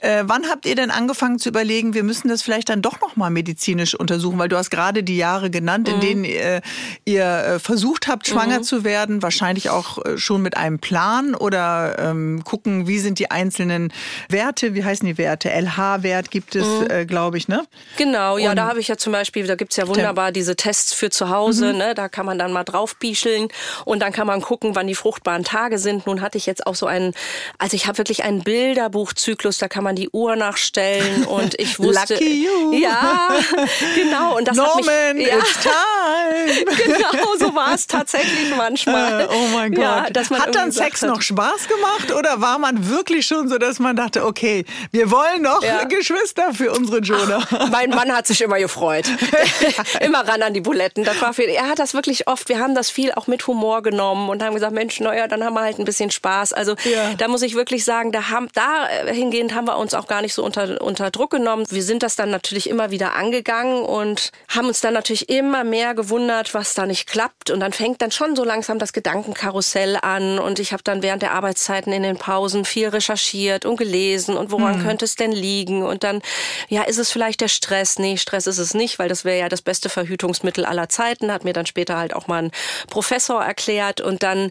[0.00, 3.16] äh, wann habt ihr denn angefangen zu überlegen, wir müssen das vielleicht dann doch noch
[3.16, 6.00] mal medizinisch untersuchen, weil du hast gerade die Jahre genannt, in mhm.
[6.00, 6.60] denen äh,
[7.04, 8.64] ihr äh, versucht habt, schwanger mhm.
[8.64, 13.30] zu werden, wahrscheinlich auch äh, schon mit einem Plan oder ähm, gucken, wie sind die
[13.30, 13.92] einzelnen
[14.28, 15.50] Werte, wie heißen die Werte?
[15.50, 16.90] LH-Wert gibt es, mhm.
[16.90, 17.64] äh, glaube ich, ne?
[17.96, 20.56] Genau, ja, Und da habe ich ja zum Beispiel, da gibt es ja wunderbar diese
[20.56, 21.78] Tests für zu Hause, mhm.
[21.78, 21.94] ne?
[21.94, 23.48] Da kann man dann mal drauf biescheln
[23.84, 26.06] und dann kann man gucken, wann die fruchtbaren wunderbaren Tage sind.
[26.06, 27.14] Nun hatte ich jetzt auch so einen,
[27.58, 32.14] also ich habe wirklich einen Bilderbuchzyklus, da kann man die Uhr nachstellen und ich wusste,
[32.14, 32.72] Lucky you.
[32.74, 33.28] ja,
[33.94, 34.36] genau.
[34.36, 36.76] Und das Norman, hat mich, ja, it's time.
[36.86, 39.26] genau, so war es tatsächlich manchmal.
[39.26, 39.84] Uh, oh mein Gott.
[39.84, 43.78] Ja, hat dann Sex hat, noch Spaß gemacht oder war man wirklich schon so, dass
[43.78, 45.84] man dachte, okay, wir wollen noch ja.
[45.84, 47.46] Geschwister für unsere Jonah?
[47.50, 49.06] Ach, mein Mann hat sich immer gefreut.
[50.00, 51.04] immer ran an die Buletten.
[51.04, 53.82] Das war viel, er hat das wirklich oft, wir haben das viel auch mit Humor
[53.82, 56.52] genommen und haben gesagt, Mensch, naja, dann haben wir halt ein bisschen Spaß.
[56.52, 57.14] Also ja.
[57.14, 60.44] da muss ich wirklich sagen, da haben, dahingehend haben wir uns auch gar nicht so
[60.44, 61.66] unter, unter Druck genommen.
[61.70, 65.94] Wir sind das dann natürlich immer wieder angegangen und haben uns dann natürlich immer mehr
[65.94, 67.50] gewundert, was da nicht klappt.
[67.50, 70.38] Und dann fängt dann schon so langsam das Gedankenkarussell an.
[70.38, 74.50] Und ich habe dann während der Arbeitszeiten in den Pausen viel recherchiert und gelesen und
[74.50, 74.84] woran mhm.
[74.84, 75.82] könnte es denn liegen?
[75.82, 76.20] Und dann,
[76.68, 77.98] ja, ist es vielleicht der Stress?
[77.98, 81.44] Nee, Stress ist es nicht, weil das wäre ja das beste Verhütungsmittel aller Zeiten, hat
[81.44, 82.50] mir dann später halt auch mal ein
[82.88, 84.00] Professor erklärt.
[84.00, 84.50] Und dann,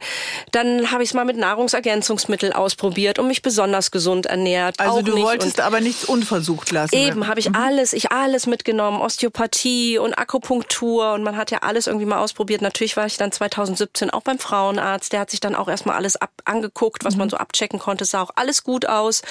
[0.51, 4.79] dann habe ich es mal mit Nahrungsergänzungsmittel ausprobiert und mich besonders gesund ernährt.
[4.79, 5.23] Also du nicht.
[5.23, 6.95] wolltest und aber nichts unversucht lassen.
[6.95, 7.55] Eben, habe ich mhm.
[7.55, 12.61] alles, ich alles mitgenommen, Osteopathie und Akupunktur und man hat ja alles irgendwie mal ausprobiert.
[12.61, 16.15] Natürlich war ich dann 2017 auch beim Frauenarzt, der hat sich dann auch erstmal alles
[16.15, 17.19] ab angeguckt, was mhm.
[17.19, 19.21] man so abchecken konnte, sah auch alles gut aus.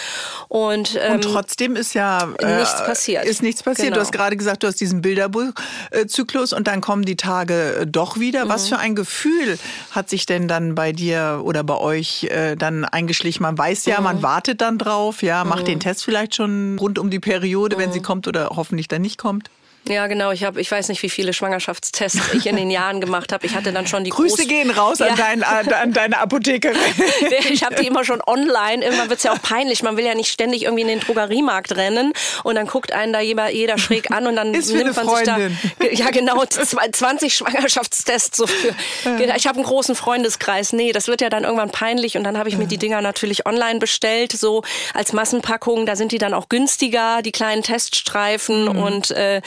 [0.48, 3.24] Und, ähm, und trotzdem ist ja äh, nichts passiert.
[3.24, 3.88] Ist nichts passiert.
[3.88, 3.96] Genau.
[3.96, 8.44] Du hast gerade gesagt, du hast diesen Bilderbuchzyklus und dann kommen die Tage doch wieder.
[8.44, 8.48] Mhm.
[8.48, 9.58] Was für ein Gefühl
[9.90, 13.42] hat sich denn dann bei dir oder bei euch äh, dann eingeschlichen?
[13.42, 14.04] Man weiß ja, mhm.
[14.04, 15.66] man wartet dann drauf, ja, macht mhm.
[15.66, 18.04] den Test vielleicht schon rund um die Periode, wenn sie mhm.
[18.04, 19.50] kommt oder hoffentlich dann nicht kommt.
[19.88, 20.32] Ja, genau.
[20.32, 23.46] Ich habe, ich weiß nicht, wie viele Schwangerschaftstests ich in den Jahren gemacht habe.
[23.46, 25.08] Ich hatte dann schon die Grüße Groß gehen raus ja.
[25.08, 26.76] an, dein, an, deine Apothekerin.
[27.50, 28.84] ich habe die immer schon online.
[28.84, 29.82] Irgendwann wird's ja auch peinlich.
[29.82, 33.20] Man will ja nicht ständig irgendwie in den Drogeriemarkt rennen und dann guckt einen da
[33.20, 35.58] jeder, jeder schräg an und dann Ist nimmt man Freundin.
[35.80, 38.74] sich da ja genau 20 Schwangerschaftstests so für.
[39.04, 39.36] Ja.
[39.36, 40.72] Ich habe einen großen Freundeskreis.
[40.72, 43.46] Nee, das wird ja dann irgendwann peinlich und dann habe ich mir die Dinger natürlich
[43.46, 44.62] online bestellt, so
[44.94, 45.86] als Massenpackung.
[45.86, 48.82] Da sind die dann auch günstiger, die kleinen Teststreifen mhm.
[48.82, 49.40] und äh,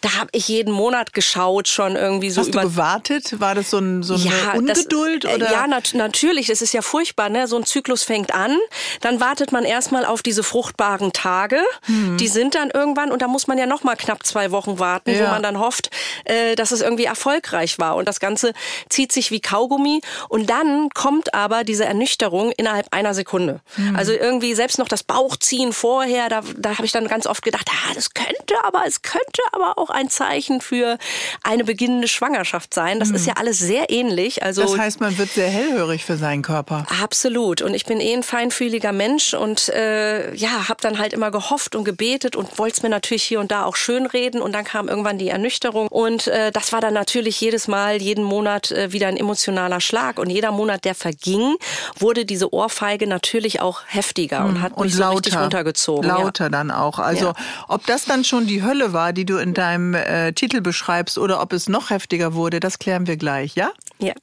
[0.00, 3.40] da habe ich jeden Monat geschaut schon irgendwie so Hast du gewartet?
[3.40, 5.24] War das so, ein, so eine ja, Ungeduld?
[5.24, 5.52] Das, oder?
[5.52, 6.46] Ja, nat natürlich.
[6.46, 7.28] Das ist ja furchtbar.
[7.28, 7.46] Ne?
[7.46, 8.58] So ein Zyklus fängt an,
[9.00, 11.60] dann wartet man erstmal auf diese fruchtbaren Tage.
[11.84, 12.16] Hm.
[12.18, 15.10] Die sind dann irgendwann und da muss man ja noch mal knapp zwei Wochen warten,
[15.10, 15.26] ja.
[15.26, 15.90] wo man dann hofft,
[16.24, 17.96] äh, dass es irgendwie erfolgreich war.
[17.96, 18.52] Und das Ganze
[18.88, 20.00] zieht sich wie Kaugummi.
[20.28, 23.60] Und dann kommt aber diese Ernüchterung innerhalb einer Sekunde.
[23.76, 23.96] Hm.
[23.96, 27.68] Also irgendwie selbst noch das Bauchziehen vorher, da, da habe ich dann ganz oft gedacht,
[27.70, 30.98] ah, das könnte aber, es könnte aber auch ein Zeichen für
[31.42, 33.00] eine beginnende Schwangerschaft sein.
[33.00, 33.16] Das mhm.
[33.16, 34.42] ist ja alles sehr ähnlich.
[34.42, 36.86] Also das heißt, man wird sehr hellhörig für seinen Körper.
[37.02, 37.62] Absolut.
[37.62, 41.74] Und ich bin eh ein feinfühliger Mensch und äh, ja, habe dann halt immer gehofft
[41.74, 44.40] und gebetet und wollte es mir natürlich hier und da auch schönreden.
[44.40, 45.88] Und dann kam irgendwann die Ernüchterung.
[45.88, 50.18] Und äh, das war dann natürlich jedes Mal, jeden Monat äh, wieder ein emotionaler Schlag.
[50.18, 51.56] Und jeder Monat, der verging,
[51.98, 54.48] wurde diese Ohrfeige natürlich auch heftiger mhm.
[54.48, 56.08] und hat mich und lauter, so richtig runtergezogen.
[56.08, 56.50] Lauter ja.
[56.50, 56.98] dann auch.
[56.98, 57.34] Also ja.
[57.68, 61.40] ob das dann schon die Hölle war, die du in deinem äh, Titel beschreibst oder
[61.40, 63.70] ob es noch heftiger wurde, das klären wir gleich, ja?
[63.98, 64.14] Ja.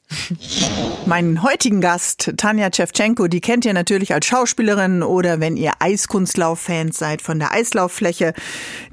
[1.06, 6.98] Meinen heutigen Gast, Tanja Tschewtschenko, die kennt ihr natürlich als Schauspielerin oder wenn ihr Eiskunstlauf-Fans
[6.98, 8.34] seid von der Eislauffläche.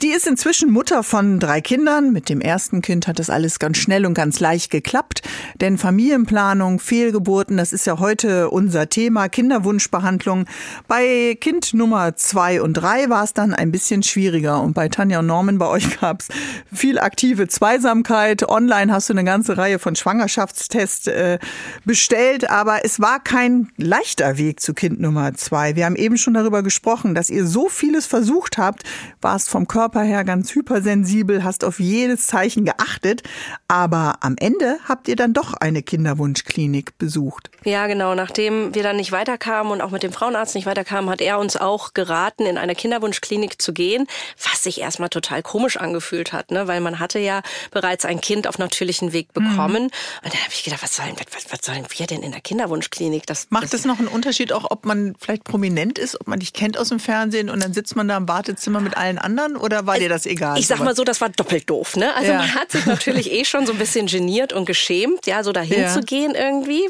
[0.01, 2.13] Die ist inzwischen Mutter von drei Kindern.
[2.13, 5.23] Mit dem ersten Kind hat das alles ganz schnell und ganz leicht geklappt.
[5.61, 10.47] Denn Familienplanung, Fehlgeburten, das ist ja heute unser Thema, Kinderwunschbehandlung.
[10.87, 14.63] Bei Kind Nummer zwei und drei war es dann ein bisschen schwieriger.
[14.63, 16.29] Und bei Tanja und Norman, bei euch gab es
[16.73, 18.49] viel aktive Zweisamkeit.
[18.49, 20.76] Online hast du eine ganze Reihe von Schwangerschaftstests
[21.07, 21.39] äh,
[21.85, 25.77] bestellt, aber es war kein leichter Weg zu Kind Nummer zwei.
[25.77, 28.83] Wir haben eben schon darüber gesprochen, dass ihr so vieles versucht habt,
[29.21, 33.23] warst vom Körper her ganz hypersensibel, hast auf jedes Zeichen geachtet,
[33.69, 37.51] aber am Ende habt ihr dann doch eine Kinderwunschklinik besucht.
[37.65, 38.15] Ja, genau.
[38.15, 41.57] Nachdem wir dann nicht weiterkamen und auch mit dem Frauenarzt nicht weiterkamen, hat er uns
[41.57, 44.07] auch geraten, in eine Kinderwunschklinik zu gehen,
[44.43, 46.69] was sich erstmal total komisch angefühlt hat, ne?
[46.69, 49.85] weil man hatte ja bereits ein Kind auf natürlichen Weg bekommen.
[49.85, 50.23] Mhm.
[50.25, 53.27] Und dann habe ich gedacht, was sollen, was, was sollen wir denn in der Kinderwunschklinik?
[53.27, 56.53] Das, Macht es noch einen Unterschied auch, ob man vielleicht prominent ist, ob man dich
[56.53, 59.87] kennt aus dem Fernsehen und dann sitzt man da im Wartezimmer mit allen anderen oder
[59.87, 60.59] war dir das egal?
[60.59, 61.97] Ich sag mal so, das war doppelt doof.
[61.97, 62.15] Ne?
[62.15, 62.39] Also ja.
[62.39, 65.83] man hat sich natürlich eh schon so ein bisschen geniert und geschämt, ja, so dahin
[65.83, 65.93] ja.
[65.93, 66.89] zu gehen irgendwie.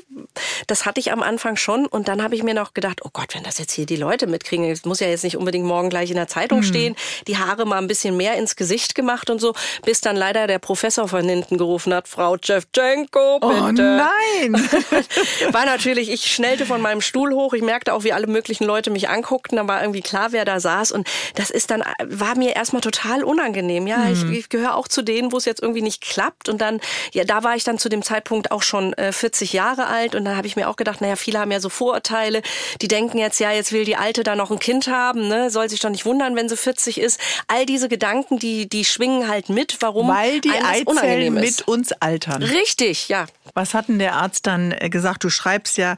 [0.66, 3.34] Das hatte ich am Anfang schon und dann habe ich mir noch gedacht, oh Gott,
[3.34, 6.10] wenn das jetzt hier die Leute mitkriegen, es muss ja jetzt nicht unbedingt morgen gleich
[6.10, 6.64] in der Zeitung mhm.
[6.64, 10.46] stehen, die Haare mal ein bisschen mehr ins Gesicht gemacht und so, bis dann leider
[10.46, 13.55] der Professor von hinten gerufen hat, Frau oh bitte.
[13.62, 14.52] Oh nein!
[15.52, 18.90] war natürlich, ich schnellte von meinem Stuhl hoch, ich merkte auch, wie alle möglichen Leute
[18.90, 22.56] mich anguckten, dann war irgendwie klar, wer da saß und das ist dann, war mir
[22.56, 24.12] erstmal total unangenehm, ja, mhm.
[24.12, 26.80] ich, ich gehöre auch zu denen, wo es jetzt irgendwie nicht klappt und dann,
[27.12, 30.24] ja, da war ich dann zu dem Zeitpunkt auch schon äh, 40 Jahre alt und
[30.24, 32.42] dann habe ich mir auch gedacht, naja, viele haben ja so Vorurteile,
[32.80, 35.68] die denken jetzt, ja, jetzt will die Alte da noch ein Kind haben, ne, soll
[35.68, 37.20] sich doch nicht wundern, wenn sie 40 ist.
[37.48, 42.42] All diese Gedanken, die, die schwingen halt mit, warum Weil die Eizellen mit uns altern.
[42.42, 43.26] Richtig, ja.
[43.54, 45.24] Was hat denn der Arzt dann äh, gesagt?
[45.24, 45.96] Du schreibst ja,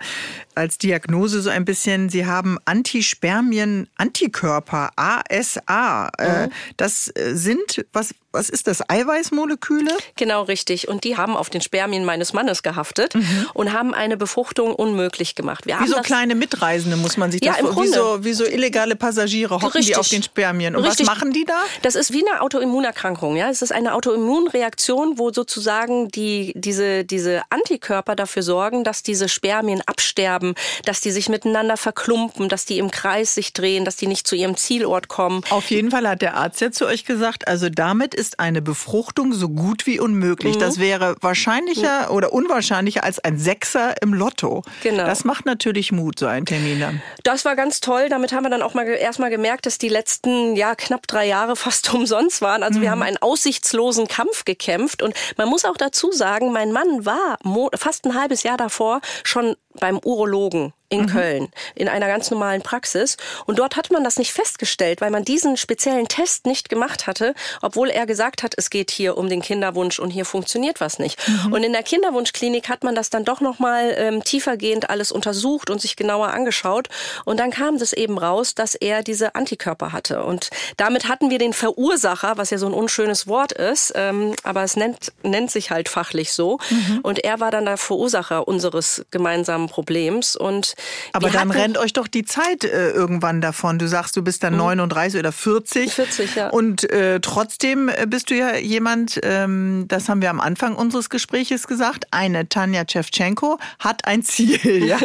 [0.58, 6.10] als Diagnose so ein bisschen, Sie haben Antispermien-Antikörper, ASA.
[6.18, 6.52] Äh, mhm.
[6.76, 9.90] Das äh, sind, was, was ist das, Eiweißmoleküle?
[10.16, 10.88] Genau, richtig.
[10.88, 13.46] Und die haben auf den Spermien meines Mannes gehaftet mhm.
[13.54, 15.66] und haben eine Befruchtung unmöglich gemacht.
[15.66, 18.96] Wir wie so kleine Mitreisende muss man sich das ja, wie so, wie so illegale
[18.96, 19.94] Passagiere hocken richtig.
[19.94, 20.76] die auf den Spermien.
[20.76, 21.06] Und richtig.
[21.06, 21.58] was machen die da?
[21.82, 23.36] Das ist wie eine Autoimmunerkrankung.
[23.36, 23.48] Ja?
[23.48, 29.82] Es ist eine Autoimmunreaktion, wo sozusagen die, diese, diese Antikörper dafür sorgen, dass diese Spermien
[29.86, 30.47] absterben,
[30.84, 34.36] dass die sich miteinander verklumpen, dass die im Kreis sich drehen, dass die nicht zu
[34.36, 35.42] ihrem Zielort kommen.
[35.50, 39.32] Auf jeden Fall hat der Arzt ja zu euch gesagt, also damit ist eine Befruchtung
[39.32, 40.56] so gut wie unmöglich.
[40.56, 40.60] Mhm.
[40.60, 42.16] Das wäre wahrscheinlicher mhm.
[42.16, 44.62] oder unwahrscheinlicher als ein Sechser im Lotto.
[44.82, 45.04] Genau.
[45.04, 47.02] Das macht natürlich Mut, so ein Termin dann.
[47.22, 48.08] Das war ganz toll.
[48.08, 51.56] Damit haben wir dann auch mal erstmal gemerkt, dass die letzten ja knapp drei Jahre
[51.68, 52.62] fast umsonst waren.
[52.62, 52.82] Also mhm.
[52.82, 57.38] wir haben einen aussichtslosen Kampf gekämpft und man muss auch dazu sagen, mein Mann war
[57.76, 61.06] fast ein halbes Jahr davor schon beim Urologen in mhm.
[61.06, 63.16] Köln in einer ganz normalen Praxis.
[63.46, 67.34] Und dort hat man das nicht festgestellt, weil man diesen speziellen Test nicht gemacht hatte,
[67.60, 71.18] obwohl er gesagt hat, es geht hier um den Kinderwunsch und hier funktioniert was nicht.
[71.28, 71.52] Mhm.
[71.52, 75.68] Und in der Kinderwunschklinik hat man das dann doch noch mal ähm, tiefergehend alles untersucht
[75.70, 76.88] und sich genauer angeschaut.
[77.24, 80.24] Und dann kam das eben raus, dass er diese Antikörper hatte.
[80.24, 84.62] Und damit hatten wir den Verursacher, was ja so ein unschönes Wort ist, ähm, aber
[84.62, 86.58] es nennt, nennt sich halt fachlich so.
[86.70, 87.00] Mhm.
[87.02, 90.34] Und er war dann der Verursacher unseres gemeinsamen Problems.
[90.34, 90.74] Und
[91.12, 93.78] aber dann rennt euch doch die Zeit äh, irgendwann davon.
[93.78, 94.60] Du sagst, du bist dann mhm.
[94.60, 95.92] 39 oder 40.
[95.92, 96.48] 40, ja.
[96.48, 101.10] Und äh, trotzdem äh, bist du ja jemand, ähm, das haben wir am Anfang unseres
[101.10, 104.98] Gespräches gesagt, eine Tanja Tschewtschenko hat ein Ziel, ja.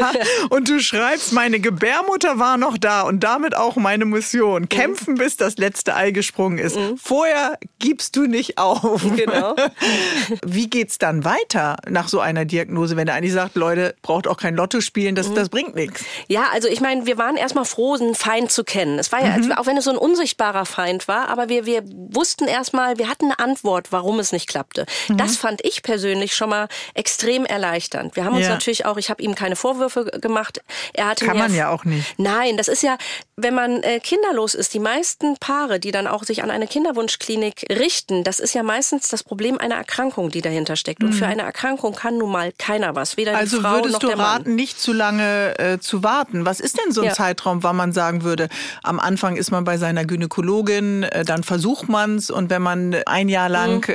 [0.50, 4.64] und du schreibst, meine Gebärmutter war noch da und damit auch meine Mission.
[4.64, 4.70] Mhm.
[4.70, 6.76] Kämpfen, bis das letzte Ei gesprungen ist.
[6.76, 6.98] Mhm.
[6.98, 9.04] Vorher gibst du nicht auf.
[9.16, 9.56] Genau.
[10.46, 14.38] Wie geht's dann weiter nach so einer Diagnose, wenn er eigentlich sagt, Leute, braucht auch
[14.38, 15.36] kein Lotto spielen, das, mhm.
[15.36, 16.04] das bringt nichts.
[16.28, 19.00] Ja, also ich meine, wir waren erstmal froh, einen Feind zu kennen.
[19.00, 19.52] Es war ja, mhm.
[19.54, 23.26] auch wenn es so ein unsichtbarer Feind war, aber wir, wir wussten erstmal, wir hatten
[23.26, 24.86] eine Antwort, warum es nicht klappte.
[25.08, 25.18] Mhm.
[25.18, 28.16] Das fand ich persönlich schon mal extrem erleichternd.
[28.16, 28.50] Wir haben uns ja.
[28.50, 30.62] natürlich auch, ich habe ihm keine Vorwürfe gemacht.
[30.94, 32.18] Er hatte Kann man ja auch nicht.
[32.18, 32.98] Nein, das ist ja,
[33.36, 37.66] wenn man äh, kinderlos ist, die meisten Paare, die dann auch sich an eine Kinderwunschklinik
[37.70, 41.04] richten, das ist ja meistens das Problem einer Erkrankung, die dahinter steckt.
[41.04, 41.14] Und mhm.
[41.14, 43.92] für eine Erkrankung kann nun mal keiner was, weder also die Frau noch der Mann.
[43.92, 46.46] Also würdest du raten, nicht zu lange äh, zu warten?
[46.46, 47.14] Was ist denn so ein ja.
[47.14, 48.50] Zeitraum, wann man sagen würde,
[48.84, 52.96] am Anfang ist man bei seiner Gynäkologin, äh, dann versucht man es und wenn man
[53.06, 53.94] ein Jahr lang mhm.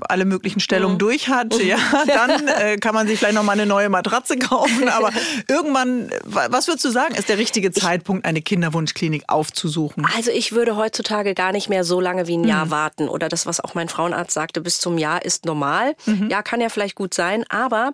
[0.00, 1.00] äh, alle möglichen Stellungen mhm.
[1.00, 1.66] durch hat, mhm.
[1.66, 4.88] ja, dann äh, kann man sich vielleicht noch mal eine neue Matratze kaufen.
[4.88, 5.10] Aber
[5.48, 10.06] irgendwann, was würdest du sagen, ist der richtige Zeitpunkt, eine Kinderwunschklinik aufzusuchen?
[10.16, 12.70] Also ich würde heutzutage gar nicht mehr so lange wie ein Jahr mhm.
[12.70, 13.08] warten.
[13.08, 15.94] Oder das, was auch mein Frauenarzt sagte, bis zum Jahr ist normal.
[16.06, 16.28] Mhm.
[16.30, 17.44] Ja, kann ja vielleicht gut sein.
[17.48, 17.92] Aber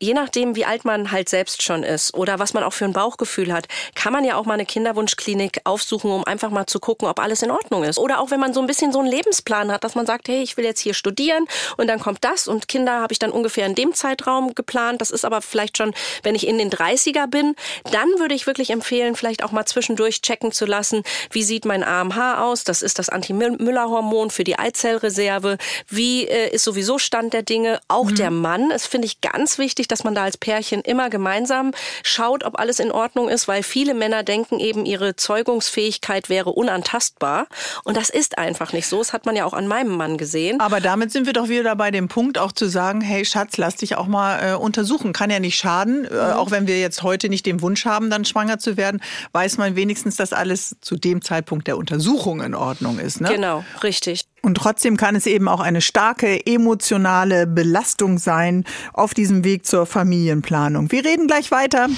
[0.00, 2.92] je nachdem, wie alt man halt selbst schon ist oder was man auch für ein
[2.92, 7.08] Bauchgefühl hat, kann man ja auch mal eine Kinderwunschklinik aufsuchen, um einfach mal zu gucken,
[7.08, 7.98] ob alles in Ordnung ist.
[7.98, 10.42] Oder auch wenn man so ein bisschen so einen Lebensplan hat, dass man sagt, hey,
[10.42, 13.66] ich will jetzt hier studieren und dann kommt das und Kinder habe ich dann ungefähr
[13.66, 15.00] in dem Zeitraum geplant.
[15.00, 17.54] Das ist aber vielleicht schon, wenn ich in den 30er bin,
[17.90, 21.84] dann würde ich wirklich empfehlen, vielleicht auch mal zwischendurch checken zu lassen, wie sieht mein
[21.84, 22.64] AMH aus?
[22.64, 25.58] Das ist das Anti-Müller-Hormon für die Eizellreserve.
[25.88, 27.80] Wie äh, ist sowieso Stand der Dinge?
[27.88, 28.16] Auch mhm.
[28.16, 28.70] der Mann.
[28.70, 32.80] Es finde ich ganz wichtig, dass man da als Pärchen immer gemeinsam schaut, ob alles
[32.80, 37.46] in Ordnung ist, weil viele Männer denken eben, ihre Zeugungsfähigkeit wäre unantastbar.
[37.84, 38.98] Und das ist einfach nicht so.
[38.98, 40.60] Das hat man ja auch an meinem Mann gesehen.
[40.60, 43.76] Aber damit sind wir doch wieder bei dem Punkt, auch zu sagen, hey Schatz, lass
[43.76, 45.12] dich auch mal äh, untersuchen.
[45.12, 46.04] Kann ja nicht schaden.
[46.04, 46.32] Äh, mhm.
[46.34, 49.00] Auch wenn wir jetzt heute nicht den Wunsch haben, dann schwanger zu werden,
[49.32, 53.20] weiß man wenigstens, dass alles zu dem Zeitpunkt der Untersuchung in Ordnung ist.
[53.20, 53.28] Ne?
[53.28, 54.27] Genau, richtig.
[54.42, 59.86] Und trotzdem kann es eben auch eine starke emotionale Belastung sein auf diesem Weg zur
[59.86, 60.90] Familienplanung.
[60.92, 61.88] Wir reden gleich weiter.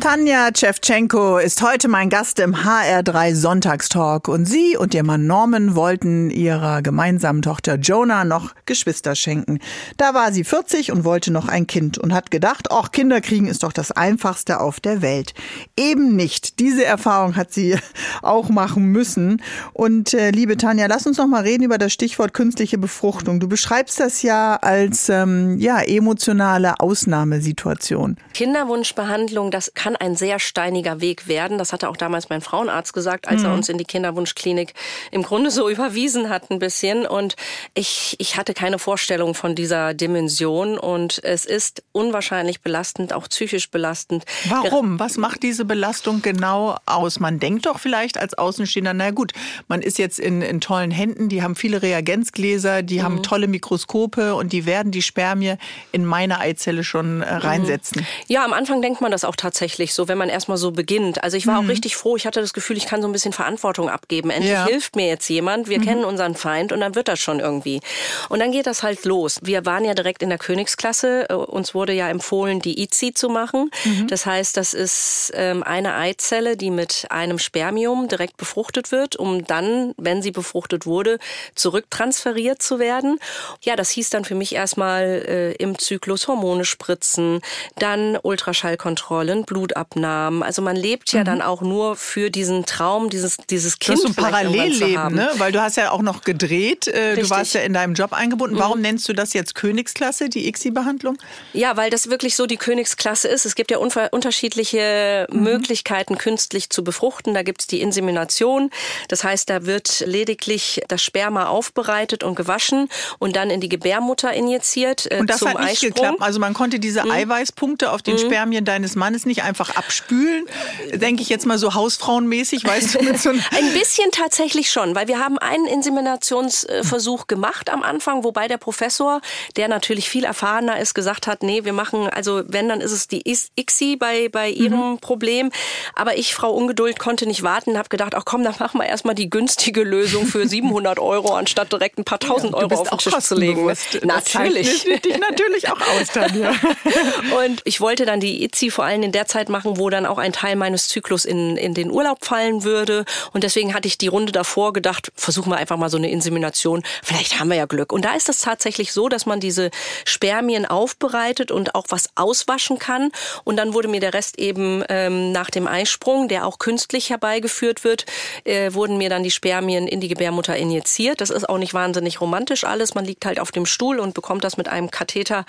[0.00, 5.76] Tanja Tschewtschenko ist heute mein Gast im HR3 Sonntagstalk und sie und ihr Mann Norman
[5.76, 9.60] wollten ihrer gemeinsamen Tochter Jonah noch Geschwister schenken.
[9.96, 13.46] Da war sie 40 und wollte noch ein Kind und hat gedacht, ach, Kinder kriegen
[13.46, 15.32] ist doch das einfachste auf der Welt.
[15.76, 16.58] Eben nicht.
[16.58, 17.78] Diese Erfahrung hat sie
[18.22, 19.40] auch machen müssen.
[19.72, 23.40] Und äh, liebe Tanja, lass uns noch mal reden über das Stichwort künstliche Befruchtung.
[23.40, 28.16] Du beschreibst das ja als ähm, ja emotionale Ausnahmesituation.
[28.34, 31.58] Kinderwunschbehandlung, das kann ein sehr steiniger Weg werden.
[31.58, 33.46] Das hatte auch damals mein Frauenarzt gesagt, als mhm.
[33.46, 34.74] er uns in die Kinderwunschklinik
[35.10, 37.06] im Grunde so überwiesen hat ein bisschen.
[37.06, 37.36] Und
[37.74, 40.78] ich, ich hatte keine Vorstellung von dieser Dimension.
[40.78, 44.24] Und es ist unwahrscheinlich belastend, auch psychisch belastend.
[44.48, 44.98] Warum?
[44.98, 47.20] Was macht diese Belastung genau aus?
[47.20, 49.32] Man denkt doch vielleicht, als Außenstehender, na gut,
[49.68, 53.02] man ist jetzt in, in tollen Händen, die haben viele Reagenzgläser, die mhm.
[53.02, 55.56] haben tolle Mikroskope und die werden die Spermie
[55.92, 58.00] in meine Eizelle schon äh, reinsetzen.
[58.00, 58.06] Mhm.
[58.28, 61.22] Ja, am Anfang denkt man das auch tatsächlich so, wenn man erstmal so beginnt.
[61.24, 61.66] Also ich war mhm.
[61.66, 64.30] auch richtig froh, ich hatte das Gefühl, ich kann so ein bisschen Verantwortung abgeben.
[64.30, 64.66] Endlich ja.
[64.66, 65.84] hilft mir jetzt jemand, wir mhm.
[65.84, 67.80] kennen unseren Feind und dann wird das schon irgendwie.
[68.28, 69.40] Und dann geht das halt los.
[69.42, 73.28] Wir waren ja direkt in der Königsklasse, äh, uns wurde ja empfohlen, die ICI zu
[73.28, 73.70] machen.
[73.84, 74.08] Mhm.
[74.08, 79.44] Das heißt, das ist ähm, eine Eizelle, die mit einem Spermium direkt befruchtet wird, um
[79.44, 81.18] dann, wenn sie befruchtet wurde,
[81.54, 83.18] zurücktransferiert zu werden.
[83.60, 87.40] Ja, das hieß dann für mich erstmal äh, im Zyklus Hormone spritzen,
[87.76, 90.42] dann Ultraschallkontrollen, Blutabnahmen.
[90.42, 91.24] Also man lebt ja mhm.
[91.24, 93.98] dann auch nur für diesen Traum, dieses, dieses Kind.
[93.98, 95.30] Das ist ein Parallelleben, ne?
[95.38, 98.58] Weil du hast ja auch noch gedreht, äh, du warst ja in deinem Job eingebunden.
[98.58, 98.82] Warum mhm.
[98.82, 101.18] nennst du das jetzt Königsklasse, die ICSI-Behandlung?
[101.52, 103.46] Ja, weil das wirklich so die Königsklasse ist.
[103.46, 105.42] Es gibt ja unterschiedliche mhm.
[105.42, 107.34] Möglichkeiten, künstlich zu befruchten.
[107.34, 108.70] Da gibt es die Insemination.
[109.08, 114.32] Das heißt, da wird lediglich das Sperma aufbereitet und gewaschen und dann in die Gebärmutter
[114.32, 115.10] injiziert.
[115.10, 115.90] Äh, und das hat nicht Eisprung.
[115.90, 116.20] geklappt.
[116.20, 117.10] Also man konnte diese mhm.
[117.10, 118.18] Eiweißpunkte auf den mhm.
[118.18, 120.46] Spermien deines Mannes nicht einfach abspülen.
[120.92, 123.02] Denke ich jetzt mal so hausfrauenmäßig, weißt du?
[123.02, 128.48] Mit so Ein bisschen tatsächlich schon, weil wir haben einen Inseminationsversuch gemacht am Anfang, wobei
[128.48, 129.20] der Professor,
[129.56, 133.08] der natürlich viel erfahrener ist, gesagt hat, nee, wir machen, also wenn, dann ist es
[133.08, 134.98] die ICSI bei, bei ihrem mhm.
[134.98, 135.50] Problem.
[135.94, 139.14] Aber ich, Frau Ungeduld, konnte nicht warten, habe gedacht, ach komm, dann machen wir erstmal
[139.14, 142.98] die günstige Lösung für 700 Euro, anstatt direkt ein paar tausend ja, Euro auf den
[142.98, 143.66] Tisch zu legen.
[144.02, 144.84] Natürlich.
[144.84, 146.52] dich natürlich auch aus, Tanja.
[147.44, 150.18] Und ich wollte dann die ICSI vor allem in der Zeit machen, wo dann auch
[150.18, 153.04] ein Teil meines Zyklus in, in den Urlaub fallen würde.
[153.32, 156.82] Und deswegen hatte ich die Runde davor gedacht, versuchen wir einfach mal so eine Insemination.
[157.02, 157.92] Vielleicht haben wir ja Glück.
[157.92, 159.70] Und da ist es tatsächlich so, dass man diese
[160.04, 163.10] Spermien aufbereitet und auch was auswaschen kann.
[163.44, 167.84] Und dann wurde mir der Rest eben ähm, nach dem Eisprung, der auch künstlich herbeigeführt
[167.84, 168.06] wird,
[168.44, 171.20] äh, wurden mir dann die Spermien in die Gebärmutter injiziert.
[171.20, 172.94] Das ist auch nicht wahnsinnig romantisch alles.
[172.94, 175.44] Man liegt halt auf dem Stuhl und bekommt das mit einem Katheter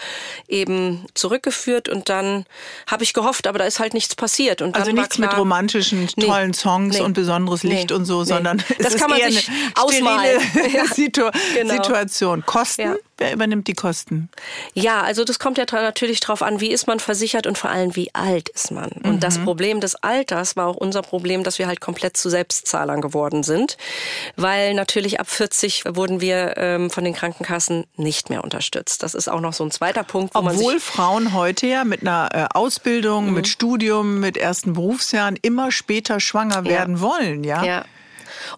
[0.47, 1.89] eben zurückgeführt.
[1.89, 2.45] Und dann
[2.87, 4.61] habe ich gehofft, aber da ist halt nichts passiert.
[4.61, 8.05] Und also nichts klar, mit romantischen, tollen nee, Songs nee, und besonderes Licht nee, und
[8.05, 10.41] so, sondern das kann man sich ausmalen.
[10.73, 11.73] Ja, Situ genau.
[11.75, 12.45] Situation.
[12.45, 12.81] Kosten?
[12.81, 12.95] Ja.
[13.17, 14.29] Wer übernimmt die Kosten?
[14.73, 17.95] Ja, also das kommt ja natürlich drauf an, wie ist man versichert und vor allem,
[17.95, 18.89] wie alt ist man.
[19.03, 19.19] Und mhm.
[19.21, 23.43] das Problem des Alters war auch unser Problem, dass wir halt komplett zu Selbstzahlern geworden
[23.43, 23.77] sind.
[24.35, 29.01] Weil natürlich ab 40 wurden wir ähm, von den Krankenkassen nicht mehr unterstützt.
[29.01, 30.35] Das ist auch noch so ein zweiter Punkt.
[30.35, 33.33] Wo Obwohl Frauen heute ja mit einer äh, Ausbildung, mhm.
[33.33, 37.63] mit Studium, mit ersten Berufsjahren immer später schwanger werden wollen, ja?
[37.63, 37.85] Ja.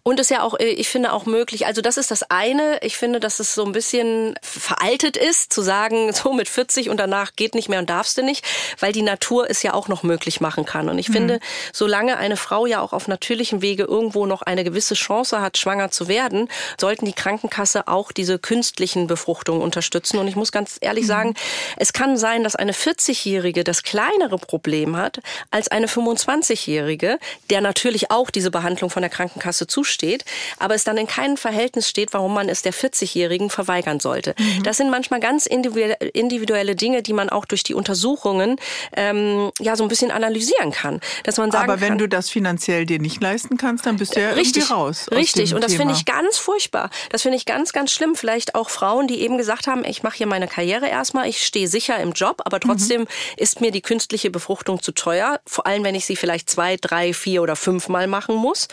[0.03, 1.65] Und ist ja auch, äh, ich finde, auch möglich.
[1.65, 2.79] Also das ist das eine.
[2.81, 6.97] Ich finde, dass es so ein bisschen veraltet ist, zu sagen, so mit 40 und
[6.97, 8.45] danach geht nicht mehr und darfst du nicht,
[8.79, 10.89] weil die Natur es ja auch noch möglich machen kann.
[10.89, 11.13] Und ich mhm.
[11.13, 11.39] finde,
[11.73, 15.91] solange eine Frau ja auch auf natürlichem Wege irgendwo noch eine gewisse Chance hat, schwanger
[15.91, 20.17] zu werden, sollten die Krankenkasse auch diese künstlichen Befruchtungen unterstützen.
[20.17, 21.07] Und ich muss ganz ehrlich mhm.
[21.07, 21.33] sagen,
[21.77, 25.19] es kann sein, dass eine 40-Jährige das kleinere Problem hat
[25.51, 27.19] als eine 25-Jährige,
[27.49, 30.25] der natürlich auch diese Behandlung von der Krankenkasse zusteht,
[30.57, 34.33] aber es dann in keinem Verhältnis steht, warum man es der 40-Jährigen verweigern sollte.
[34.39, 34.63] Mhm.
[34.63, 38.55] Das sind manchmal ganz individuelle Dinge, die man auch durch die Untersuchungen
[38.95, 40.99] ähm, ja so ein bisschen analysieren kann.
[41.25, 44.15] Dass man sagen aber wenn kann, du das finanziell dir nicht leisten kannst, dann bist
[44.15, 45.05] du ja richtig, irgendwie raus.
[45.11, 46.89] Richtig, und das finde ich ganz furchtbar.
[47.11, 48.15] Das finde ich ganz, ganz schlimm.
[48.15, 51.67] Vielleicht auch Frauen, die eben gesagt haben, ich mache hier meine Karriere erstmal, ich stehe
[51.67, 53.07] sicher im Job, aber trotzdem mhm.
[53.37, 55.39] ist mir die künstliche Befruchtung zu teuer.
[55.45, 58.67] Vor allem, wenn ich sie vielleicht zwei, drei, vier oder fünf Mal machen muss.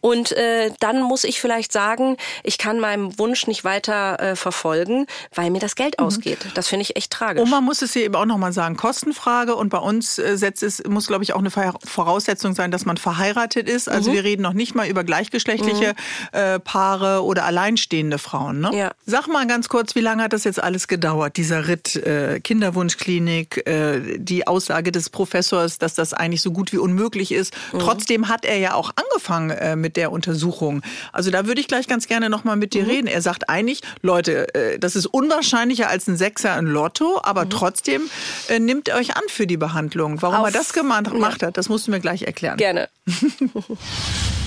[0.00, 4.36] Und äh, äh, dann muss ich vielleicht sagen, ich kann meinem Wunsch nicht weiter äh,
[4.36, 6.06] verfolgen, weil mir das Geld mhm.
[6.06, 6.38] ausgeht.
[6.54, 7.42] Das finde ich echt tragisch.
[7.42, 9.54] Und man muss es hier eben auch nochmal sagen, Kostenfrage.
[9.54, 12.96] Und bei uns äh, setzt es, muss, glaube ich, auch eine Voraussetzung sein, dass man
[12.96, 13.88] verheiratet ist.
[13.88, 14.14] Also mhm.
[14.14, 15.94] wir reden noch nicht mal über gleichgeschlechtliche
[16.32, 16.38] mhm.
[16.38, 18.60] äh, Paare oder alleinstehende Frauen.
[18.60, 18.70] Ne?
[18.74, 18.92] Ja.
[19.06, 23.66] Sag mal ganz kurz, wie lange hat das jetzt alles gedauert, dieser Ritt äh, Kinderwunschklinik,
[23.66, 27.54] äh, die Aussage des Professors, dass das eigentlich so gut wie unmöglich ist.
[27.72, 27.78] Mhm.
[27.80, 30.35] Trotzdem hat er ja auch angefangen mit der Untersuchung.
[30.36, 30.82] Untersuchung.
[31.12, 32.90] Also da würde ich gleich ganz gerne nochmal mit dir mhm.
[32.90, 33.06] reden.
[33.06, 37.50] Er sagt eigentlich, Leute, äh, das ist unwahrscheinlicher als ein Sechser in Lotto, aber mhm.
[37.50, 38.02] trotzdem
[38.48, 40.20] äh, nimmt er euch an für die Behandlung.
[40.22, 41.10] Warum Auf, er das gemacht
[41.42, 41.48] ja.
[41.48, 42.56] hat, das musst du mir gleich erklären.
[42.58, 42.88] Gerne.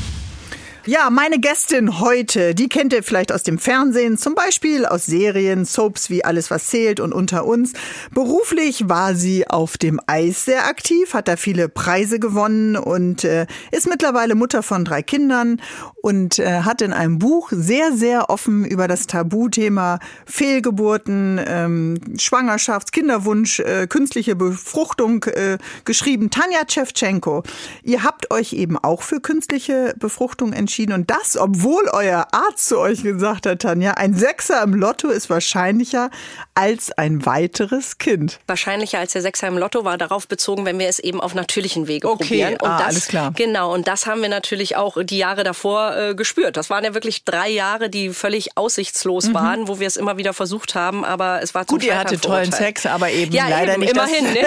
[0.86, 5.66] Ja, meine Gästin heute, die kennt ihr vielleicht aus dem Fernsehen, zum Beispiel aus Serien,
[5.66, 7.74] Soaps wie Alles, was zählt und unter uns.
[8.12, 13.46] Beruflich war sie auf dem Eis sehr aktiv, hat da viele Preise gewonnen und äh,
[13.72, 15.62] ist mittlerweile Mutter von drei Kindern
[16.02, 22.94] und äh, hat in einem Buch sehr, sehr offen über das Tabuthema Fehlgeburten, ähm, Schwangerschafts-,
[22.94, 26.30] Kinderwunsch, äh, künstliche Befruchtung äh, geschrieben.
[26.30, 27.44] Tanja Tschewtschenko,
[27.84, 30.94] ihr habt euch eben auch für künstliche Befruchtung entschieden entschieden.
[30.94, 35.30] Und das, obwohl euer Arzt zu euch gesagt hat, Tanja, ein Sechser im Lotto ist
[35.30, 36.12] wahrscheinlicher
[36.54, 38.40] als ein weiteres Kind.
[38.46, 41.88] Wahrscheinlicher als der Sechser im Lotto war darauf bezogen, wenn wir es eben auf natürlichen
[41.88, 42.24] Wege okay.
[42.24, 42.54] probieren.
[42.62, 43.34] Und ah, das, alles klar.
[43.36, 46.56] Genau, und das haben wir natürlich auch die Jahre davor äh, gespürt.
[46.56, 49.34] Das waren ja wirklich drei Jahre, die völlig aussichtslos mhm.
[49.34, 52.22] waren, wo wir es immer wieder versucht haben, aber es war zum Gut, ihr hattet
[52.22, 54.46] tollen Sex, aber eben ja, leider eben, nicht immerhin, das ne?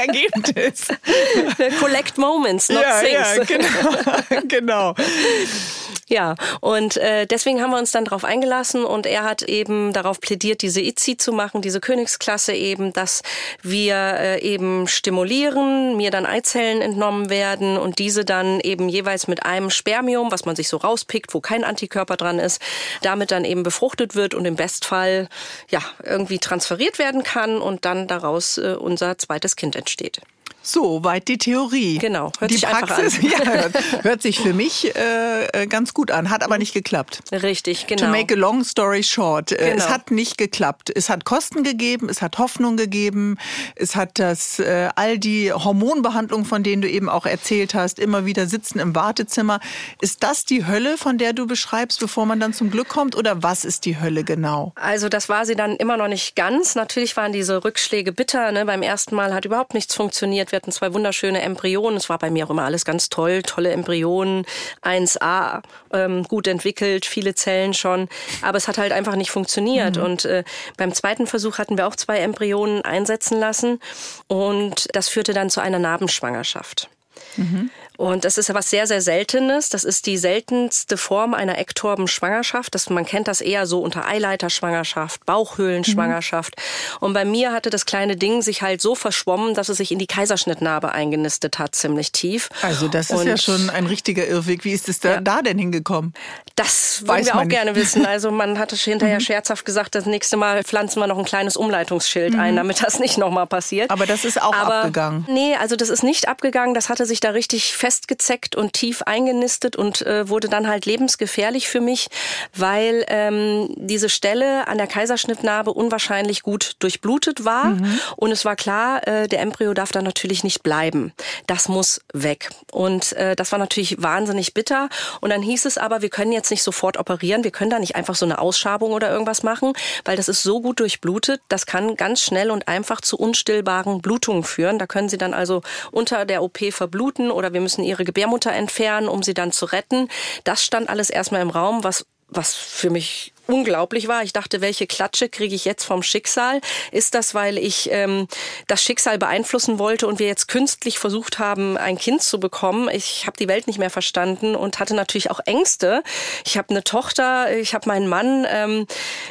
[0.00, 0.88] Ergebnis.
[1.80, 3.36] Collect moments, not ja, things.
[3.36, 4.48] Ja, genau.
[4.48, 4.94] genau.
[6.10, 10.20] Ja, und äh, deswegen haben wir uns dann darauf eingelassen und er hat eben darauf
[10.20, 13.22] plädiert, diese ITZI zu machen, diese Königsklasse eben, dass
[13.62, 19.46] wir äh, eben stimulieren, mir dann Eizellen entnommen werden und diese dann eben jeweils mit
[19.46, 22.60] einem Spermium, was man sich so rauspickt, wo kein Antikörper dran ist,
[23.02, 25.28] damit dann eben befruchtet wird und im Bestfall
[25.70, 30.20] ja irgendwie transferiert werden kann und dann daraus äh, unser zweites Kind entsteht.
[30.62, 31.98] So weit die Theorie.
[31.98, 33.30] Genau, hört die sich Praxis, an.
[33.30, 37.20] Ja, hört, hört, sich für mich äh, äh, ganz gut an, hat aber nicht geklappt.
[37.32, 38.04] Richtig, genau.
[38.04, 39.76] To make a long story short, äh, genau.
[39.76, 40.92] es hat nicht geklappt.
[40.94, 43.38] Es hat Kosten gegeben, es hat Hoffnung gegeben,
[43.74, 48.26] es hat das äh, all die Hormonbehandlungen, von denen du eben auch erzählt hast, immer
[48.26, 49.60] wieder sitzen im Wartezimmer.
[50.02, 53.42] Ist das die Hölle, von der du beschreibst, bevor man dann zum Glück kommt, oder
[53.42, 54.72] was ist die Hölle genau?
[54.74, 56.74] Also das war sie dann immer noch nicht ganz.
[56.74, 58.52] Natürlich waren diese Rückschläge bitter.
[58.52, 58.66] Ne?
[58.66, 61.96] Beim ersten Mal hat überhaupt nichts funktioniert wir hatten zwei wunderschöne Embryonen.
[61.96, 63.42] Es war bei mir auch immer alles ganz toll.
[63.42, 64.44] Tolle Embryonen,
[64.82, 68.08] 1A, ähm, gut entwickelt, viele Zellen schon.
[68.42, 69.96] Aber es hat halt einfach nicht funktioniert.
[69.96, 70.02] Mhm.
[70.02, 70.44] Und äh,
[70.76, 73.80] beim zweiten Versuch hatten wir auch zwei Embryonen einsetzen lassen.
[74.26, 76.88] Und das führte dann zu einer Narbenschwangerschaft.
[77.36, 77.70] Mhm.
[78.00, 79.68] Und das ist ja was sehr, sehr Seltenes.
[79.68, 82.74] Das ist die seltenste Form einer Ektorbenschwangerschaft.
[82.74, 86.56] Das, man kennt das eher so unter Eileiterschwangerschaft, Bauchhöhlenschwangerschaft.
[86.56, 87.06] Mhm.
[87.06, 89.98] Und bei mir hatte das kleine Ding sich halt so verschwommen, dass es sich in
[89.98, 92.48] die Kaiserschnittnarbe eingenistet hat, ziemlich tief.
[92.62, 94.64] Also das ist Und ja schon ein richtiger Irrweg.
[94.64, 95.20] Wie ist es da, ja.
[95.20, 96.14] da denn hingekommen?
[96.56, 97.50] Das wollen wir auch nicht.
[97.50, 98.06] gerne wissen.
[98.06, 99.24] Also man hatte hinterher mhm.
[99.24, 102.40] scherzhaft gesagt, das nächste Mal pflanzen wir noch ein kleines Umleitungsschild mhm.
[102.40, 103.90] ein, damit das nicht nochmal passiert.
[103.90, 105.26] Aber das ist auch Aber, abgegangen.
[105.28, 106.72] Nee, also das ist nicht abgegangen.
[106.72, 110.86] Das hatte sich da richtig fest festgezeckt und tief eingenistet und äh, wurde dann halt
[110.86, 112.06] lebensgefährlich für mich,
[112.54, 117.70] weil ähm, diese Stelle an der Kaiserschnittnarbe unwahrscheinlich gut durchblutet war.
[117.70, 118.00] Mhm.
[118.14, 121.12] Und es war klar, äh, der Embryo darf da natürlich nicht bleiben.
[121.48, 122.50] Das muss weg.
[122.70, 124.88] Und äh, das war natürlich wahnsinnig bitter.
[125.20, 127.96] Und dann hieß es aber, wir können jetzt nicht sofort operieren, wir können da nicht
[127.96, 129.72] einfach so eine Ausschabung oder irgendwas machen,
[130.04, 134.44] weil das ist so gut durchblutet, das kann ganz schnell und einfach zu unstillbaren Blutungen
[134.44, 134.78] führen.
[134.78, 138.52] Da können Sie dann also unter der OP verbluten oder wir müssen müssen ihre Gebärmutter
[138.52, 140.08] entfernen, um sie dann zu retten.
[140.44, 144.22] Das stand alles erstmal im Raum, was was für mich unglaublich war.
[144.22, 146.60] Ich dachte, welche Klatsche kriege ich jetzt vom Schicksal?
[146.92, 148.26] Ist das, weil ich ähm,
[148.66, 152.88] das Schicksal beeinflussen wollte und wir jetzt künstlich versucht haben, ein Kind zu bekommen?
[152.92, 156.02] Ich habe die Welt nicht mehr verstanden und hatte natürlich auch Ängste.
[156.44, 158.46] Ich habe eine Tochter, ich habe meinen Mann.
[158.48, 158.86] Ähm,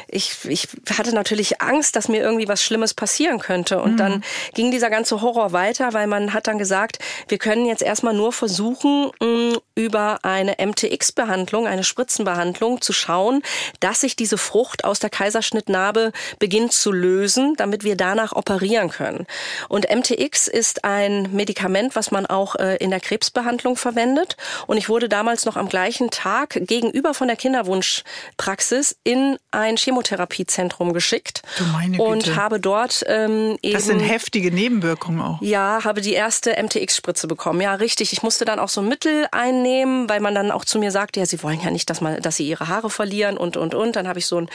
[0.08, 3.80] ich, ich hatte natürlich Angst, dass mir irgendwie was Schlimmes passieren könnte.
[3.80, 3.96] Und mhm.
[3.96, 6.98] dann ging dieser ganze Horror weiter, weil man hat dann gesagt,
[7.28, 13.42] wir können jetzt erstmal nur versuchen, mh, über eine MTX-Behandlung, eine Spritzenbehandlung zu schauen,
[13.80, 19.26] dass sich diese Frucht aus der Kaiserschnittnarbe beginnt zu lösen, damit wir danach operieren können.
[19.68, 24.36] Und MTX ist ein Medikament, was man auch äh, in der Krebsbehandlung verwendet.
[24.66, 30.92] Und ich wurde damals noch am gleichen Tag gegenüber von der Kinderwunschpraxis in ein Chemotherapiezentrum
[30.92, 32.02] geschickt du meine Güte.
[32.02, 35.40] und habe dort ähm, eben das sind heftige Nebenwirkungen auch.
[35.40, 37.60] Ja, habe die erste MTX-Spritze bekommen.
[37.60, 38.12] Ja, richtig.
[38.12, 41.20] Ich musste dann auch so ein Mittel einnehmen, weil man dann auch zu mir sagte,
[41.20, 43.96] ja, sie wollen ja nicht, dass man, dass sie ihre Haare verlieren und und und.
[44.00, 44.48] Dann habe ich so ein,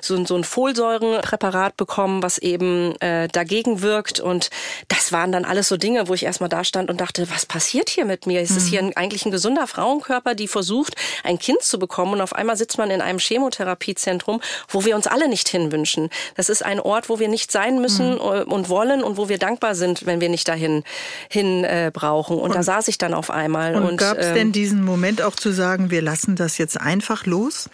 [0.00, 4.20] so ein, so ein Folsäurenpräparat bekommen, was eben äh, dagegen wirkt.
[4.20, 4.50] Und
[4.88, 7.88] das waren dann alles so Dinge, wo ich erstmal da stand und dachte, was passiert
[7.88, 8.42] hier mit mir?
[8.42, 8.68] Ist es mhm.
[8.68, 10.94] hier ein, eigentlich ein gesunder Frauenkörper, die versucht,
[11.24, 12.14] ein Kind zu bekommen?
[12.14, 16.10] Und auf einmal sitzt man in einem Chemotherapiezentrum, wo wir uns alle nicht hinwünschen.
[16.36, 18.18] Das ist ein Ort, wo wir nicht sein müssen mhm.
[18.18, 20.84] und wollen und wo wir dankbar sind, wenn wir nicht dahin
[21.28, 22.36] hin äh, brauchen.
[22.36, 23.76] Und, und, da saß ich dann auf einmal.
[23.76, 26.80] Und, und gab es ähm, denn diesen Moment auch zu sagen, wir lassen das jetzt
[26.80, 27.70] einfach los?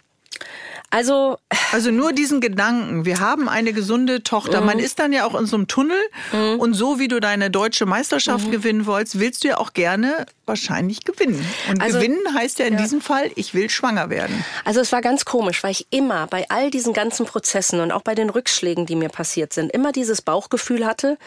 [0.91, 1.39] Also,
[1.72, 4.61] also nur diesen Gedanken, wir haben eine gesunde Tochter.
[4.61, 4.66] Mhm.
[4.66, 5.99] Man ist dann ja auch in so einem Tunnel
[6.32, 6.61] mhm.
[6.61, 8.53] und so wie du deine deutsche Meisterschaft mhm.
[8.53, 11.45] gewinnen wolltest, willst du ja auch gerne wahrscheinlich gewinnen.
[11.68, 12.80] Und also, gewinnen heißt ja in ja.
[12.80, 14.45] diesem Fall, ich will schwanger werden.
[14.64, 18.03] Also es war ganz komisch, weil ich immer bei all diesen ganzen Prozessen und auch
[18.03, 21.18] bei den Rückschlägen, die mir passiert sind, immer dieses Bauchgefühl hatte,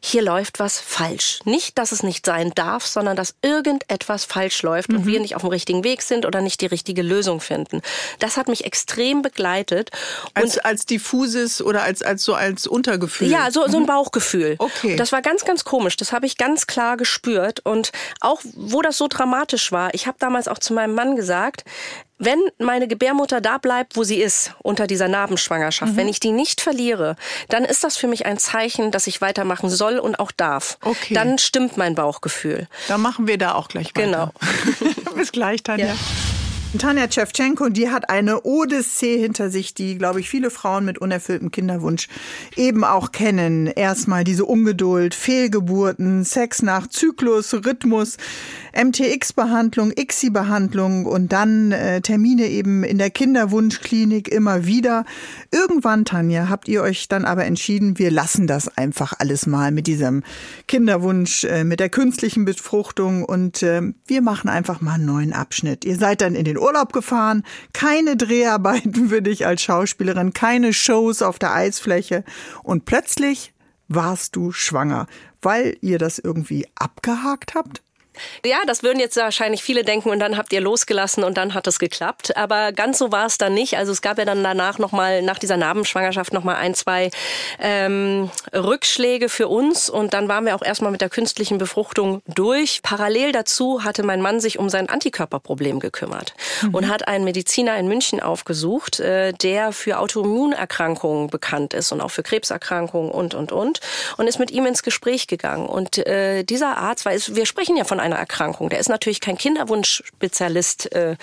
[0.00, 1.40] hier läuft was falsch.
[1.44, 4.98] Nicht, dass es nicht sein darf, sondern dass irgendetwas falsch läuft mhm.
[4.98, 7.82] und wir nicht auf dem richtigen Weg sind oder nicht die richtige Lösung finden.
[8.20, 9.90] Das hat mich extrem begleitet.
[10.34, 13.28] Als, als diffuses oder als, als so als Untergefühl?
[13.28, 13.86] Ja, so, so ein mhm.
[13.86, 14.56] Bauchgefühl.
[14.58, 14.96] Okay.
[14.96, 15.96] Das war ganz, ganz komisch.
[15.96, 17.60] Das habe ich ganz klar gespürt.
[17.60, 21.64] Und auch wo das so dramatisch war, ich habe damals auch zu meinem Mann gesagt,
[22.18, 25.96] wenn meine Gebärmutter da bleibt, wo sie ist, unter dieser Narbenschwangerschaft, mhm.
[25.96, 27.16] wenn ich die nicht verliere,
[27.48, 30.78] dann ist das für mich ein Zeichen, dass ich weitermachen soll und auch darf.
[30.82, 31.14] Okay.
[31.14, 32.66] Dann stimmt mein Bauchgefühl.
[32.88, 34.02] Dann machen wir da auch gleich weiter.
[34.04, 34.32] Genau.
[35.14, 35.86] Bis gleich, Tanja.
[35.86, 35.94] Ja.
[36.76, 41.50] Tanja Tschewtschenko, die hat eine Odyssee hinter sich, die, glaube ich, viele Frauen mit unerfülltem
[41.50, 42.08] Kinderwunsch
[42.56, 43.68] eben auch kennen.
[43.68, 48.18] Erstmal diese Ungeduld, Fehlgeburten, Sex nach Zyklus, Rhythmus,
[48.72, 55.04] MTX-Behandlung, ICSI-Behandlung und dann äh, Termine eben in der Kinderwunschklinik immer wieder.
[55.50, 59.86] Irgendwann, Tanja, habt ihr euch dann aber entschieden, wir lassen das einfach alles mal mit
[59.86, 60.22] diesem
[60.66, 65.84] Kinderwunsch, äh, mit der künstlichen Befruchtung und äh, wir machen einfach mal einen neuen Abschnitt.
[65.84, 71.22] Ihr seid dann in den Urlaub gefahren, keine Dreharbeiten für dich als Schauspielerin, keine Shows
[71.22, 72.24] auf der Eisfläche
[72.62, 73.52] und plötzlich
[73.88, 75.06] warst du schwanger,
[75.40, 77.82] weil ihr das irgendwie abgehakt habt?
[78.44, 81.66] Ja, das würden jetzt wahrscheinlich viele denken und dann habt ihr losgelassen und dann hat
[81.66, 82.36] es geklappt.
[82.36, 83.76] Aber ganz so war es dann nicht.
[83.76, 87.10] Also es gab ja dann danach nochmal, nach dieser Narbenschwangerschaft nochmal ein, zwei
[87.60, 92.80] ähm, Rückschläge für uns und dann waren wir auch erstmal mit der künstlichen Befruchtung durch.
[92.82, 96.74] Parallel dazu hatte mein Mann sich um sein Antikörperproblem gekümmert mhm.
[96.74, 102.10] und hat einen Mediziner in München aufgesucht, äh, der für Autoimmunerkrankungen bekannt ist und auch
[102.10, 103.80] für Krebserkrankungen und, und, und
[104.16, 105.66] und ist mit ihm ins Gespräch gegangen.
[105.66, 108.68] Und äh, dieser Arzt, weil es, wir sprechen ja von einer Erkrankung.
[108.68, 111.16] Der ist natürlich kein Kinderwunschspezialist, äh,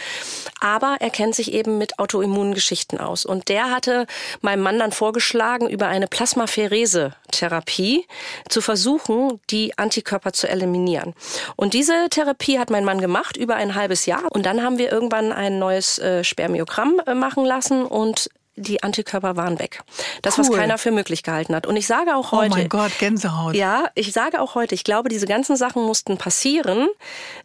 [0.60, 3.26] aber er kennt sich eben mit Autoimmungeschichten aus.
[3.26, 4.08] Und der hatte
[4.42, 8.06] meinem Mann dann vorgeschlagen, über eine Plasmapherese-Therapie
[8.50, 11.14] zu versuchen, die Antikörper zu eliminieren.
[11.56, 14.24] Und diese Therapie hat mein Mann gemacht über ein halbes Jahr.
[14.32, 19.36] Und dann haben wir irgendwann ein neues äh, Spermiogramm äh, machen lassen und die Antikörper
[19.36, 19.82] waren weg.
[20.22, 20.45] Das, cool.
[20.45, 21.68] was keiner für möglich gehalten hat.
[21.68, 22.53] Und ich sage auch heute.
[22.53, 23.53] Oh mein Gott, Gänsehaut.
[23.53, 26.88] Ja, ich sage auch heute, ich glaube, diese ganzen Sachen mussten passieren.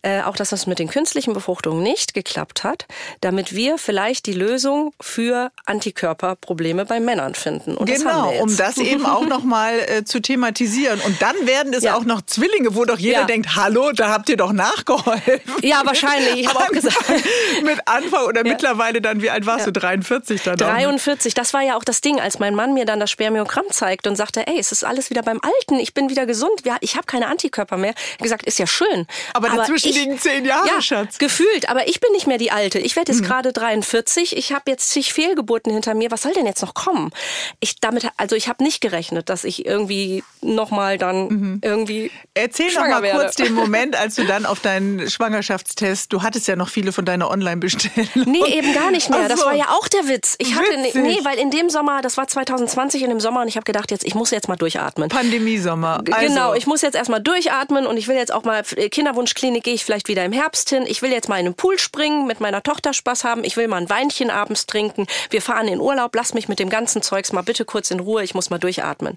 [0.02, 2.86] Äh, auch, dass das mit den künstlichen Befruchtungen nicht geklappt hat,
[3.20, 7.76] damit wir vielleicht die Lösung für Antikörperprobleme bei Männern finden.
[7.76, 11.00] Und genau, das um das eben auch nochmal äh, zu thematisieren.
[11.00, 11.96] Und dann werden es ja.
[11.96, 13.24] auch noch Zwillinge, wo doch jeder ja.
[13.24, 15.40] denkt, hallo, da habt ihr doch nachgeholfen.
[15.62, 16.36] Ja, wahrscheinlich.
[16.36, 16.96] Ich habe auch gesagt.
[17.64, 18.52] mit Anfang oder ja.
[18.52, 19.72] mittlerweile dann, wie alt warst du?
[19.72, 20.56] 43 dann?
[20.56, 23.64] 43 41, das war ja auch das Ding, als mein Mann mir dann das Spermiogramm
[23.70, 26.96] zeigte und sagte, ey, es ist alles wieder beim Alten, ich bin wieder gesund, ich
[26.96, 27.94] habe keine Antikörper mehr.
[28.18, 29.06] Er gesagt, ist ja schön.
[29.32, 31.18] Aber, aber dazwischen ich, liegen zehn Jahre, ja, Schatz.
[31.18, 32.78] gefühlt, aber ich bin nicht mehr die Alte.
[32.78, 33.26] Ich werde jetzt mhm.
[33.26, 36.10] gerade 43, ich habe jetzt zig Fehlgeburten hinter mir.
[36.10, 37.10] Was soll denn jetzt noch kommen?
[37.60, 41.60] Ich damit, also ich habe nicht gerechnet, dass ich irgendwie nochmal dann mhm.
[41.62, 46.48] irgendwie Erzähl noch mal kurz den Moment, als du dann auf deinen Schwangerschaftstest, du hattest
[46.48, 48.08] ja noch viele von deiner Online-Bestellung.
[48.14, 49.22] Nee, eben gar nicht mehr.
[49.22, 49.28] So.
[49.28, 50.36] Das war ja auch der Witz.
[50.38, 51.02] Ich hatte, Witzig.
[51.02, 53.90] Nee, weil in dem Sommer, das war 2020 in dem Sommer und ich habe gedacht,
[53.90, 55.08] jetzt ich muss jetzt mal durchatmen.
[55.08, 56.02] Pandemiesommer.
[56.10, 56.26] Also.
[56.26, 59.74] Genau, ich muss jetzt erstmal durchatmen und ich will jetzt auch mal äh, Kinderwunschklinik gehe
[59.74, 60.84] ich vielleicht wieder im Herbst hin.
[60.86, 63.44] Ich will jetzt mal in den Pool springen, mit meiner Tochter Spaß haben.
[63.44, 65.06] Ich will mal ein Weinchen abends trinken.
[65.30, 66.14] Wir fahren in Urlaub.
[66.14, 68.22] Lass mich mit dem ganzen Zeugs mal bitte kurz in Ruhe.
[68.22, 69.16] Ich muss mal durchatmen.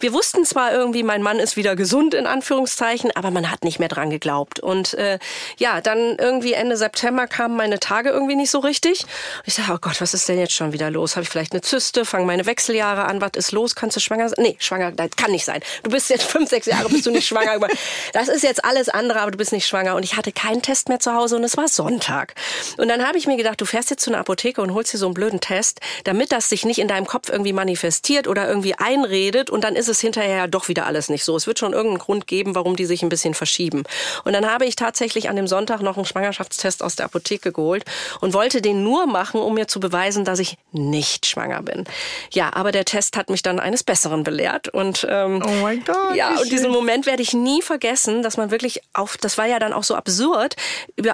[0.00, 3.78] Wir wussten zwar irgendwie, mein Mann ist wieder gesund in Anführungszeichen, aber man hat nicht
[3.78, 4.60] mehr dran geglaubt.
[4.60, 5.18] Und äh,
[5.58, 9.04] ja, dann irgendwie Ende September kamen meine Tage irgendwie nicht so richtig.
[9.44, 11.05] Ich sage, oh Gott, was ist denn jetzt schon wieder los?
[11.14, 12.04] Habe ich vielleicht eine Zyste?
[12.04, 13.20] Fangen meine Wechseljahre an?
[13.20, 13.76] Was ist los?
[13.76, 14.42] Kannst du schwanger sein?
[14.42, 15.60] Nee, schwanger, das kann nicht sein.
[15.82, 17.68] Du bist jetzt fünf, sechs Jahre, bist du nicht schwanger.
[18.12, 19.94] Das ist jetzt alles andere, aber du bist nicht schwanger.
[19.94, 22.34] Und ich hatte keinen Test mehr zu Hause und es war Sonntag.
[22.78, 24.98] Und dann habe ich mir gedacht, du fährst jetzt zu einer Apotheke und holst dir
[24.98, 28.74] so einen blöden Test, damit das sich nicht in deinem Kopf irgendwie manifestiert oder irgendwie
[28.74, 31.36] einredet und dann ist es hinterher doch wieder alles nicht so.
[31.36, 33.84] Es wird schon irgendeinen Grund geben, warum die sich ein bisschen verschieben.
[34.24, 37.84] Und dann habe ich tatsächlich an dem Sonntag noch einen Schwangerschaftstest aus der Apotheke geholt
[38.20, 41.84] und wollte den nur machen, um mir zu beweisen, dass ich nicht schwanger bin.
[42.32, 46.14] Ja, aber der Test hat mich dann eines Besseren belehrt und ähm, oh mein Gott,
[46.14, 49.58] ja und diesen Moment werde ich nie vergessen, dass man wirklich auf, das war ja
[49.58, 50.56] dann auch so absurd.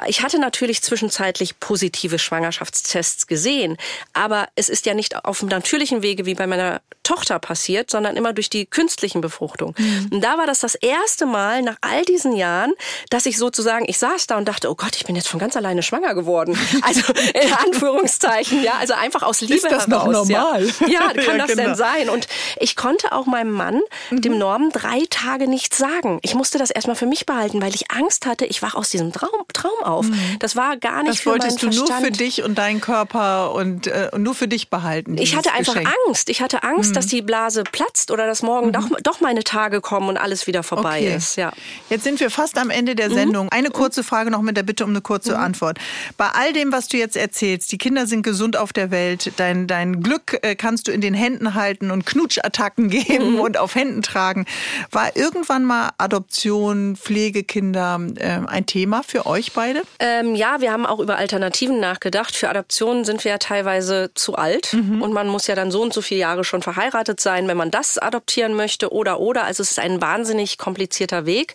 [0.06, 3.76] Ich hatte natürlich zwischenzeitlich positive Schwangerschaftstests gesehen,
[4.12, 8.16] aber es ist ja nicht auf dem natürlichen Wege wie bei meiner Tochter passiert, sondern
[8.16, 9.74] immer durch die künstlichen Befruchtung.
[9.76, 10.08] Mhm.
[10.12, 12.72] Und da war das das erste Mal nach all diesen Jahren,
[13.10, 15.56] dass ich sozusagen, ich saß da und dachte, oh Gott, ich bin jetzt von ganz
[15.56, 16.58] alleine schwanger geworden.
[16.82, 20.66] Also in Anführungszeichen, ja, also einfach aus Liebe das noch heraus, normal?
[20.80, 21.62] Ja, ja kann Ja, das genau.
[21.62, 22.08] denn sein?
[22.08, 22.26] Und
[22.58, 26.18] ich konnte auch meinem Mann, dem Norm, drei Tage nichts sagen.
[26.22, 29.12] Ich musste das erstmal für mich behalten, weil ich Angst hatte, ich wach aus diesem
[29.12, 30.06] Traum, Traum auf.
[30.38, 33.86] Das war gar nicht Das für wolltest du nur für dich und deinen Körper und,
[33.86, 35.16] äh, und nur für dich behalten.
[35.18, 35.94] Ich hatte einfach Geschenk.
[36.06, 36.28] Angst.
[36.28, 40.08] Ich hatte Angst, dass die Blase platzt oder dass morgen doch, doch meine Tage kommen
[40.08, 41.16] und alles wieder vorbei Okay.
[41.16, 41.36] ist.
[41.36, 41.52] Ja.
[41.88, 43.48] Jetzt sind wir fast am Ende der Sendung.
[43.50, 45.78] Eine kurze Frage noch mit der Bitte um eine kurze Antwort.
[46.16, 49.51] Bei all dem, was du jetzt erzählst, die Kinder sind gesund auf der Welt, dein,
[49.66, 54.02] dein Glück äh, kannst du in den Händen halten und Knutschattacken geben und auf Händen
[54.02, 54.46] tragen.
[54.90, 59.82] War irgendwann mal Adoption, Pflegekinder äh, ein Thema für euch beide?
[59.98, 62.34] Ähm, ja, wir haben auch über Alternativen nachgedacht.
[62.34, 65.92] Für Adoptionen sind wir ja teilweise zu alt und man muss ja dann so und
[65.92, 69.44] so viele Jahre schon verheiratet sein, wenn man das adoptieren möchte oder oder.
[69.44, 71.54] Also es ist ein wahnsinnig komplizierter Weg.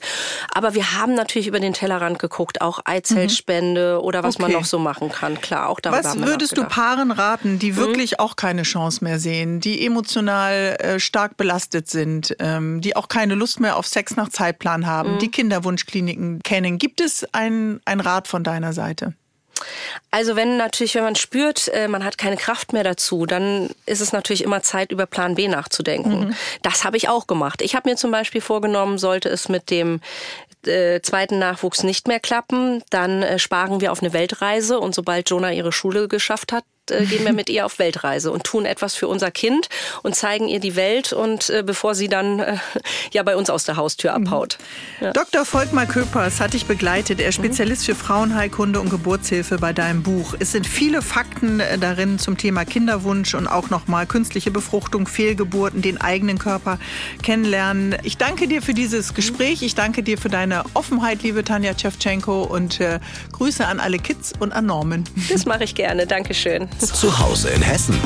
[0.54, 4.60] Aber wir haben natürlich über den Tellerrand geguckt, auch Eizellspende oder was man Okay.
[4.60, 5.42] noch so machen kann.
[5.42, 6.64] Klar, auch darüber Was haben wir würdest du.
[6.64, 7.87] Paaren raten, die wirklich
[8.20, 13.36] auch keine Chance mehr sehen, die emotional äh, stark belastet sind, ähm, die auch keine
[13.36, 16.78] Lust mehr auf Sex nach Zeitplan haben, die Kinderwunschkliniken kennen?
[16.78, 19.14] Gibt es einen ein Rat von deiner Seite?
[20.12, 24.02] Also wenn natürlich, wenn man spürt, äh, man hat keine Kraft mehr dazu, dann ist
[24.02, 26.36] es natürlich immer Zeit, über Plan B nachzudenken.
[26.62, 27.62] Das habe ich auch gemacht.
[27.62, 30.00] Ich habe mir zum Beispiel vorgenommen, sollte es mit dem
[30.66, 35.30] äh, zweiten Nachwuchs nicht mehr klappen, dann äh, sparen wir auf eine Weltreise und sobald
[35.30, 38.96] Jonah ihre Schule geschafft hat, äh, gehen wir mit ihr auf Weltreise und tun etwas
[38.96, 39.68] für unser Kind
[40.04, 42.58] und zeigen ihr die Welt und äh, bevor sie dann äh,
[43.14, 44.58] ja bei uns aus der Haustür abhaut.
[45.02, 45.14] Ja.
[45.14, 45.46] Dr.
[45.46, 47.20] Volkmar Köpers hat dich begleitet.
[47.20, 50.36] Er ist Spezialist für Frauenheilkunde und Geburtshilfe bei deinem Buch.
[50.40, 56.00] Es sind viele Fakten darin zum Thema Kinderwunsch und auch nochmal künstliche Befruchtung, Fehlgeburten, den
[56.00, 56.80] eigenen Körper
[57.24, 57.96] kennenlernen.
[58.04, 59.62] Ich danke dir für dieses Gespräch.
[59.62, 63.00] Ich danke dir für deine Offenheit, liebe Tanja Tschewtschenko und äh,
[63.32, 65.04] Grüße an alle Kids und an Norman.
[65.30, 66.08] Das mache ich gerne.
[66.08, 66.70] Dankeschön.
[66.80, 68.00] Zu Hause in Hessen.